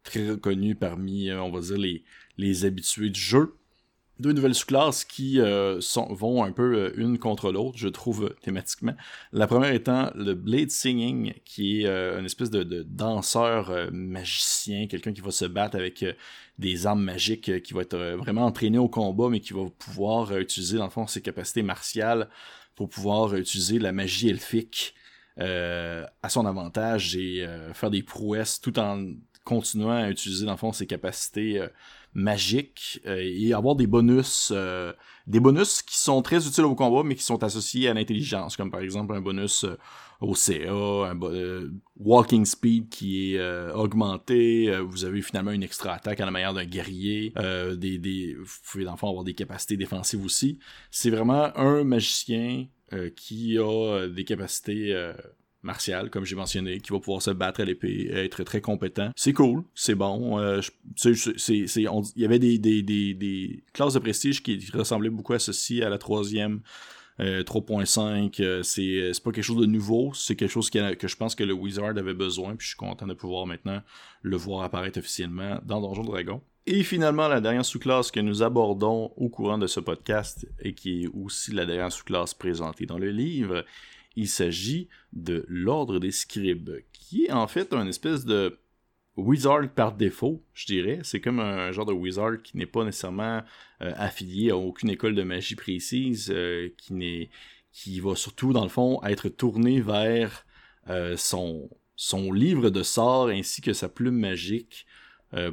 très 0.03 0.31
reconnu 0.31 0.75
parmi, 0.75 1.33
on 1.33 1.51
va 1.51 1.61
dire, 1.61 1.79
les, 1.79 2.05
les 2.37 2.65
habitués 2.65 3.11
du 3.11 3.21
jeu 3.21 3.55
deux 4.21 4.33
nouvelles 4.33 4.55
sous-classes 4.55 5.05
qui 5.05 5.41
euh, 5.41 5.81
sont, 5.81 6.13
vont 6.13 6.45
un 6.45 6.53
peu 6.53 6.77
euh, 6.77 6.93
une 6.97 7.19
contre 7.19 7.51
l'autre, 7.51 7.77
je 7.79 7.89
trouve, 7.89 8.27
euh, 8.27 8.37
thématiquement. 8.43 8.95
La 9.33 9.47
première 9.47 9.73
étant 9.73 10.11
le 10.15 10.35
Blade 10.35 10.71
Singing, 10.71 11.35
qui 11.45 11.83
est 11.83 11.87
une 11.87 12.25
espèce 12.25 12.51
de, 12.51 12.83
danseur 12.83 13.91
magicien, 13.93 14.87
quelqu'un 14.87 15.13
qui 15.13 15.21
va 15.21 15.31
se 15.31 15.45
battre 15.45 15.77
avec 15.77 16.05
des 16.59 16.87
armes 16.87 17.03
magiques, 17.03 17.63
qui 17.63 17.73
va 17.73 17.83
être 17.83 17.97
vraiment 18.17 18.45
entraîné 18.45 18.79
au 18.79 18.89
combat, 18.89 19.29
mais 19.29 19.41
qui 19.41 19.53
va 19.53 19.63
pouvoir 19.79 20.37
utiliser, 20.37 20.79
dans 20.79 20.85
le 20.85 20.91
fond, 20.91 21.07
ses 21.07 21.23
capacités 21.23 21.63
martiales 21.63 22.29
pour 22.75 22.89
pouvoir 22.89 23.35
utiliser 23.35 23.79
la 23.79 23.93
magie 23.93 24.29
elfique 24.29 24.95
à 25.37 26.29
son 26.29 26.45
avantage 26.47 27.17
et 27.17 27.47
faire 27.73 27.91
des 27.91 28.03
prouesses 28.03 28.61
tout 28.61 28.79
en 28.79 29.07
continuant 29.45 29.91
à 29.91 30.11
utiliser, 30.11 30.45
dans 30.45 30.53
le 30.53 30.59
fond, 30.59 30.73
ses 30.73 30.87
capacités 30.87 31.67
magique 32.15 33.01
euh, 33.07 33.21
et 33.23 33.53
avoir 33.53 33.77
des 33.77 33.87
bonus 33.87 34.53
euh, 34.55 34.93
des 35.27 35.39
bonus 35.39 35.83
qui 35.83 35.97
sont 35.97 36.23
très 36.23 36.47
utiles 36.47 36.65
au 36.65 36.75
combat 36.75 37.03
mais 37.05 37.15
qui 37.15 37.23
sont 37.23 37.43
associés 37.45 37.89
à 37.89 37.95
l'intelligence 37.95 38.57
comme 38.57 38.71
par 38.71 38.81
exemple 38.81 39.15
un 39.15 39.21
bonus 39.21 39.65
euh, 39.65 39.77
au 40.21 40.35
CA, 40.35 40.71
un 40.71 41.19
walking 41.97 42.45
speed 42.45 42.91
qui 42.91 43.35
est 43.35 43.73
augmenté, 43.73 44.71
vous 44.81 45.07
avez 45.07 45.23
finalement 45.23 45.51
une 45.51 45.63
extra 45.63 45.95
attaque 45.95 46.21
à 46.21 46.27
la 46.27 46.31
manière 46.31 46.53
d'un 46.53 46.67
guerrier, 46.67 47.33
des, 47.79 47.97
des, 47.97 48.35
vous 48.35 48.57
pouvez 48.71 48.85
dans 48.85 48.93
avoir 48.93 49.25
des 49.25 49.33
capacités 49.33 49.79
défensives 49.79 50.23
aussi. 50.23 50.59
C'est 50.91 51.09
vraiment 51.09 51.57
un 51.57 51.85
magicien 51.85 52.67
qui 53.17 53.57
a 53.57 54.09
des 54.09 54.25
capacités 54.25 54.95
martial, 55.63 56.11
comme 56.11 56.25
j'ai 56.25 56.37
mentionné, 56.37 56.81
qui 56.81 56.93
va 56.93 56.99
pouvoir 56.99 57.23
se 57.23 57.31
battre 57.31 57.61
à 57.61 57.65
l'épée, 57.65 58.11
être 58.13 58.43
très 58.45 58.61
compétent. 58.61 59.11
C'est 59.17 59.33
cool, 59.33 59.65
c'est 59.75 59.95
bon. 59.95 60.39
Euh, 60.39 60.61
il 61.05 62.11
y 62.17 62.25
avait 62.25 62.39
des, 62.39 63.65
classes 63.73 63.95
de 63.95 63.99
prestige 63.99 64.43
qui 64.43 64.59
ressemblaient 64.73 65.11
beaucoup 65.11 65.33
à 65.33 65.39
ceci, 65.39 65.83
à 65.83 65.89
la 65.89 65.99
troisième. 65.99 66.61
3.5, 67.19 68.41
euh, 68.41 68.45
euh, 68.45 68.63
c'est, 68.63 69.13
c'est 69.13 69.23
pas 69.23 69.31
quelque 69.31 69.45
chose 69.45 69.61
de 69.61 69.67
nouveau, 69.67 70.13
c'est 70.15 70.37
quelque 70.37 70.51
chose 70.51 70.71
que, 70.71 70.95
que 70.95 71.07
je 71.07 71.17
pense 71.17 71.35
que 71.35 71.45
le 71.45 71.53
Wizard 71.53 71.99
avait 71.99 72.15
besoin, 72.15 72.57
puis 72.57 72.65
je 72.65 72.69
suis 72.69 72.79
content 72.79 73.07
de 73.07 73.13
pouvoir 73.13 73.45
maintenant 73.45 73.83
le 74.23 74.37
voir 74.39 74.63
apparaître 74.63 74.99
officiellement 74.99 75.59
dans 75.67 75.83
Donjon 75.83 76.05
Dragon. 76.05 76.41
Et 76.67 76.83
finalement, 76.83 77.29
la 77.29 77.41
dernière 77.41 77.65
sous-classe 77.65 78.11
que 78.11 78.21
nous 78.21 78.43
abordons 78.43 79.13
au 79.17 79.29
courant 79.29 79.59
de 79.59 79.67
ce 79.67 79.81
podcast 79.81 80.47
et 80.61 80.73
qui 80.73 81.05
est 81.05 81.09
aussi 81.09 81.53
la 81.53 81.67
dernière 81.67 81.91
sous-classe 81.91 82.33
présentée 82.33 82.87
dans 82.87 82.99
le 82.99 83.11
livre, 83.11 83.65
il 84.17 84.29
s'agit 84.29 84.89
de 85.13 85.45
l'ordre 85.49 85.99
des 85.99 86.11
scribes, 86.11 86.71
qui 86.93 87.25
est 87.27 87.33
en 87.33 87.47
fait 87.47 87.73
un 87.73 87.87
espèce 87.87 88.25
de 88.25 88.59
wizard 89.17 89.69
par 89.75 89.93
défaut, 89.93 90.43
je 90.55 90.67
dirais. 90.67 91.01
C'est 91.03 91.21
comme 91.21 91.41
un 91.41 91.73
genre 91.73 91.87
de 91.87 91.93
wizard 91.93 92.43
qui 92.43 92.57
n'est 92.57 92.67
pas 92.67 92.85
nécessairement 92.85 93.43
euh, 93.83 93.93
affilié 93.97 94.51
à 94.51 94.57
aucune 94.57 94.91
école 94.91 95.15
de 95.15 95.23
magie 95.23 95.57
précise, 95.57 96.31
euh, 96.35 96.69
qui 96.77 96.95
n'est 96.95 97.31
qui 97.73 98.01
va 98.01 98.17
surtout, 98.17 98.53
dans 98.53 98.65
le 98.65 98.69
fond, 98.69 99.01
être 99.05 99.29
tourné 99.29 99.81
vers 99.81 100.45
euh, 100.89 101.17
son, 101.17 101.71
livre 102.33 102.69
de 102.69 102.83
sorts 102.83 103.29
ainsi 103.29 103.63
que 103.63 103.73
sa 103.73 103.89
plume 103.89 104.19
magique 104.19 104.87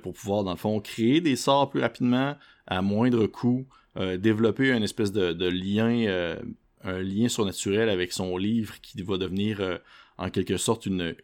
pour 0.02 0.14
pouvoir, 0.14 0.44
dans 0.44 0.54
le 0.54 0.58
fond, 0.58 0.80
créer 0.80 1.22
des 1.22 1.36
sorts 1.36 1.70
plus 1.70 1.82
rapidement, 1.82 2.36
à 2.66 2.82
moindre 2.82 3.28
coût, 3.28 3.68
développer 3.96 4.72
une 4.72 4.82
espèce 4.82 5.12
de 5.12 5.48
lien 5.48 6.40
un 6.88 7.02
lien 7.02 7.28
surnaturel 7.28 7.90
avec 7.90 8.12
son 8.12 8.38
livre 8.38 8.80
qui 8.82 9.02
va 9.04 9.18
devenir 9.18 9.62
euh, 9.62 9.78
en 10.18 10.30
quelque 10.30 10.58
sorte 10.58 10.86
une, 10.86 11.16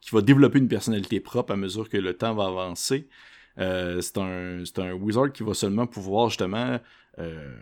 qui 0.00 0.10
va 0.10 0.20
développer 0.20 0.58
une 0.58 0.68
personnalité 0.68 1.20
propre 1.20 1.52
à 1.52 1.56
mesure 1.56 1.88
que 1.88 1.96
le 1.96 2.14
temps 2.16 2.34
va 2.34 2.46
avancer. 2.46 3.08
Euh, 3.58 4.00
c'est 4.00 4.18
un, 4.18 4.64
un 4.78 4.92
wizard 4.92 5.32
qui 5.32 5.44
va 5.44 5.54
seulement 5.54 5.86
pouvoir 5.86 6.28
justement 6.28 6.80
euh, 7.18 7.56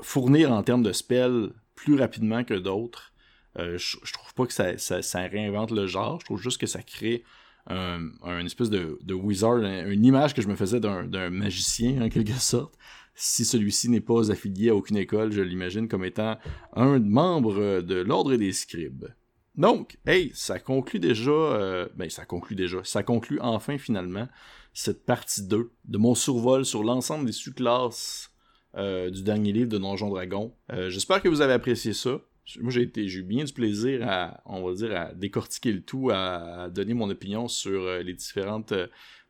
fournir 0.00 0.50
en 0.50 0.62
termes 0.62 0.82
de 0.82 0.92
spells 0.92 1.52
plus 1.74 1.98
rapidement 1.98 2.42
que 2.42 2.54
d'autres. 2.54 3.12
je, 3.56 4.12
trouve 4.12 4.34
pas 4.34 4.46
que 4.46 4.52
ça, 4.52 4.78
ça, 4.78 5.20
réinvente 5.20 5.70
le 5.70 5.86
genre, 5.86 6.18
je 6.20 6.24
trouve 6.24 6.40
juste 6.40 6.60
que 6.60 6.66
ça 6.66 6.82
crée 6.82 7.22
un, 7.66 8.44
espèce 8.44 8.70
de, 8.70 8.98
de 9.02 9.14
wizard, 9.14 9.58
une 9.58 10.04
image 10.04 10.34
que 10.34 10.42
je 10.42 10.48
me 10.48 10.56
faisais 10.56 10.80
d'un 10.80 11.30
magicien 11.30 12.02
en 12.02 12.08
quelque 12.08 12.32
sorte 12.32 12.74
si 13.14 13.44
celui-ci 13.44 13.88
n'est 13.88 14.00
pas 14.00 14.30
affilié 14.30 14.70
à 14.70 14.74
aucune 14.74 14.96
école, 14.96 15.32
je 15.32 15.42
l'imagine 15.42 15.88
comme 15.88 16.04
étant 16.04 16.38
un 16.74 16.98
membre 16.98 17.80
de 17.82 17.96
l'ordre 17.96 18.34
des 18.36 18.52
scribes. 18.52 19.06
Donc, 19.54 19.98
hey, 20.06 20.30
ça 20.34 20.58
conclut 20.58 20.98
déjà, 20.98 21.30
euh, 21.30 21.88
ben 21.94 22.08
ça 22.08 22.24
conclut 22.24 22.56
déjà, 22.56 22.78
ça 22.84 23.02
conclut 23.02 23.38
enfin 23.40 23.76
finalement 23.76 24.26
cette 24.72 25.04
partie 25.04 25.42
2 25.46 25.70
de 25.84 25.98
mon 25.98 26.14
survol 26.14 26.64
sur 26.64 26.82
l'ensemble 26.82 27.26
des 27.26 27.32
sous-classes 27.32 28.30
euh, 28.76 29.10
du 29.10 29.22
dernier 29.22 29.52
livre 29.52 29.68
de 29.68 29.76
Donjon 29.76 30.08
Dragon. 30.08 30.54
Euh, 30.72 30.88
j'espère 30.88 31.20
que 31.20 31.28
vous 31.28 31.42
avez 31.42 31.52
apprécié 31.52 31.92
ça. 31.92 32.18
Moi, 32.60 32.72
j'ai 32.72 32.90
eu 32.96 33.22
bien 33.22 33.44
du 33.44 33.52
plaisir 33.52 34.08
à, 34.08 34.42
on 34.46 34.66
va 34.66 34.74
dire, 34.74 34.96
à 34.96 35.12
décortiquer 35.12 35.70
le 35.70 35.82
tout, 35.82 36.10
à, 36.10 36.70
donner 36.70 36.94
mon 36.94 37.08
opinion 37.08 37.46
sur 37.46 37.98
les 37.98 38.14
différentes 38.14 38.74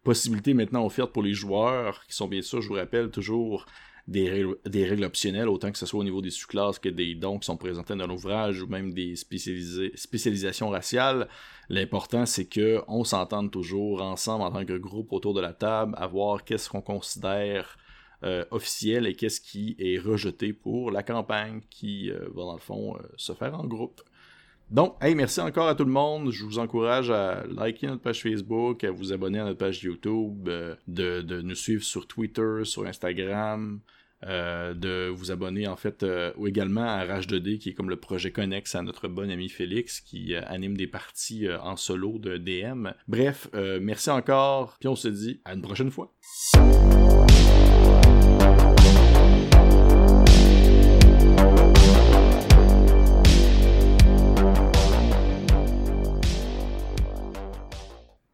possibilités 0.03 0.55
maintenant 0.55 0.85
offertes 0.85 1.13
pour 1.13 1.23
les 1.23 1.35
joueurs, 1.35 2.05
qui 2.07 2.15
sont 2.15 2.29
bien 2.29 2.43
sûr, 2.43 2.61
je 2.61 2.69
vous 2.69 2.75
rappelle, 2.75 3.11
toujours 3.11 3.67
des 4.09 4.31
règles, 4.31 5.05
optionnelles, 5.05 5.49
autant 5.49 5.71
que 5.71 5.79
ce 5.79 5.87
soit 5.87 6.01
au 6.01 6.05
niveau 6.05 6.21
des 6.21 6.31
sous-classes 6.31 6.79
que 6.79 6.89
des 6.89 7.15
dons 7.15 7.39
qui 7.39 7.47
sont 7.47 7.57
présentés 7.57 7.95
dans 7.95 8.07
l'ouvrage 8.07 8.61
ou 8.61 8.67
même 8.67 8.93
des 8.93 9.15
spécialisations 9.15 10.71
raciales. 10.71 11.29
L'important, 11.69 12.27
c'est 12.27 12.47
que 12.47 12.83
on 12.89 13.05
s'entende 13.05 13.53
toujours 13.53 14.03
ensemble 14.03 14.43
en 14.43 14.51
tant 14.51 14.65
que 14.65 14.77
groupe 14.77 15.13
autour 15.13 15.35
de 15.35 15.41
la 15.41 15.53
table, 15.53 15.95
à 15.97 16.07
voir 16.09 16.45
qu'est-ce 16.45 16.69
qu'on 16.69 16.81
considère 16.81 17.77
euh, 18.25 18.45
officiel 18.51 19.07
et 19.07 19.15
qu'est-ce 19.15 19.41
qui 19.41 19.77
est 19.79 19.99
rejeté 19.99 20.53
pour 20.53 20.91
la 20.91 21.03
campagne 21.03 21.61
qui 21.71 22.11
euh, 22.11 22.29
va 22.35 22.43
dans 22.43 22.55
le 22.55 22.61
fond 22.61 22.97
euh, 22.97 23.01
se 23.17 23.33
faire 23.33 23.59
en 23.59 23.65
groupe. 23.65 24.01
Donc, 24.73 24.97
hey, 25.03 25.15
merci 25.15 25.39
encore 25.41 25.69
à 25.69 25.75
tout 25.75 25.85
le 25.85 25.91
monde. 25.91 26.31
Je 26.31 26.45
vous 26.45 26.59
encourage 26.59 27.11
à 27.11 27.45
liker 27.47 27.89
notre 27.89 28.01
page 28.01 28.23
Facebook, 28.23 28.83
à 28.85 28.91
vous 28.91 29.13
abonner 29.13 29.39
à 29.39 29.45
notre 29.45 29.59
page 29.59 29.83
YouTube, 29.83 30.49
euh, 30.49 30.75
de, 30.89 31.43
nous 31.43 31.55
suivre 31.55 31.85
sur 31.85 32.07
Twitter, 32.07 32.61
sur 32.65 32.87
Instagram, 32.87 33.81
euh, 34.25 34.73
de 34.73 35.09
vous 35.11 35.31
abonner 35.31 35.69
en 35.69 35.77
fait 35.77 36.03
euh, 36.03 36.33
ou 36.39 36.47
également 36.47 36.85
à 36.85 37.05
Rage2D 37.05 37.59
qui 37.59 37.71
est 37.71 37.75
comme 37.75 37.91
le 37.91 37.97
projet 37.97 38.33
connexe 38.33 38.75
à 38.75 38.81
notre 38.81 39.09
bon 39.09 39.31
ami 39.31 39.51
Félix 39.51 40.01
qui 40.01 40.35
anime 40.35 40.75
des 40.75 40.87
parties 40.87 41.47
en 41.51 41.77
solo 41.77 42.19
de 42.19 42.39
DM. 42.39 42.89
Bref, 43.09 43.51
merci 43.53 44.09
encore, 44.09 44.79
puis 44.81 44.89
on 44.89 44.97
se 44.97 45.09
dit 45.09 45.43
à 45.45 45.53
une 45.53 45.61
prochaine 45.61 45.91
fois. 45.91 46.15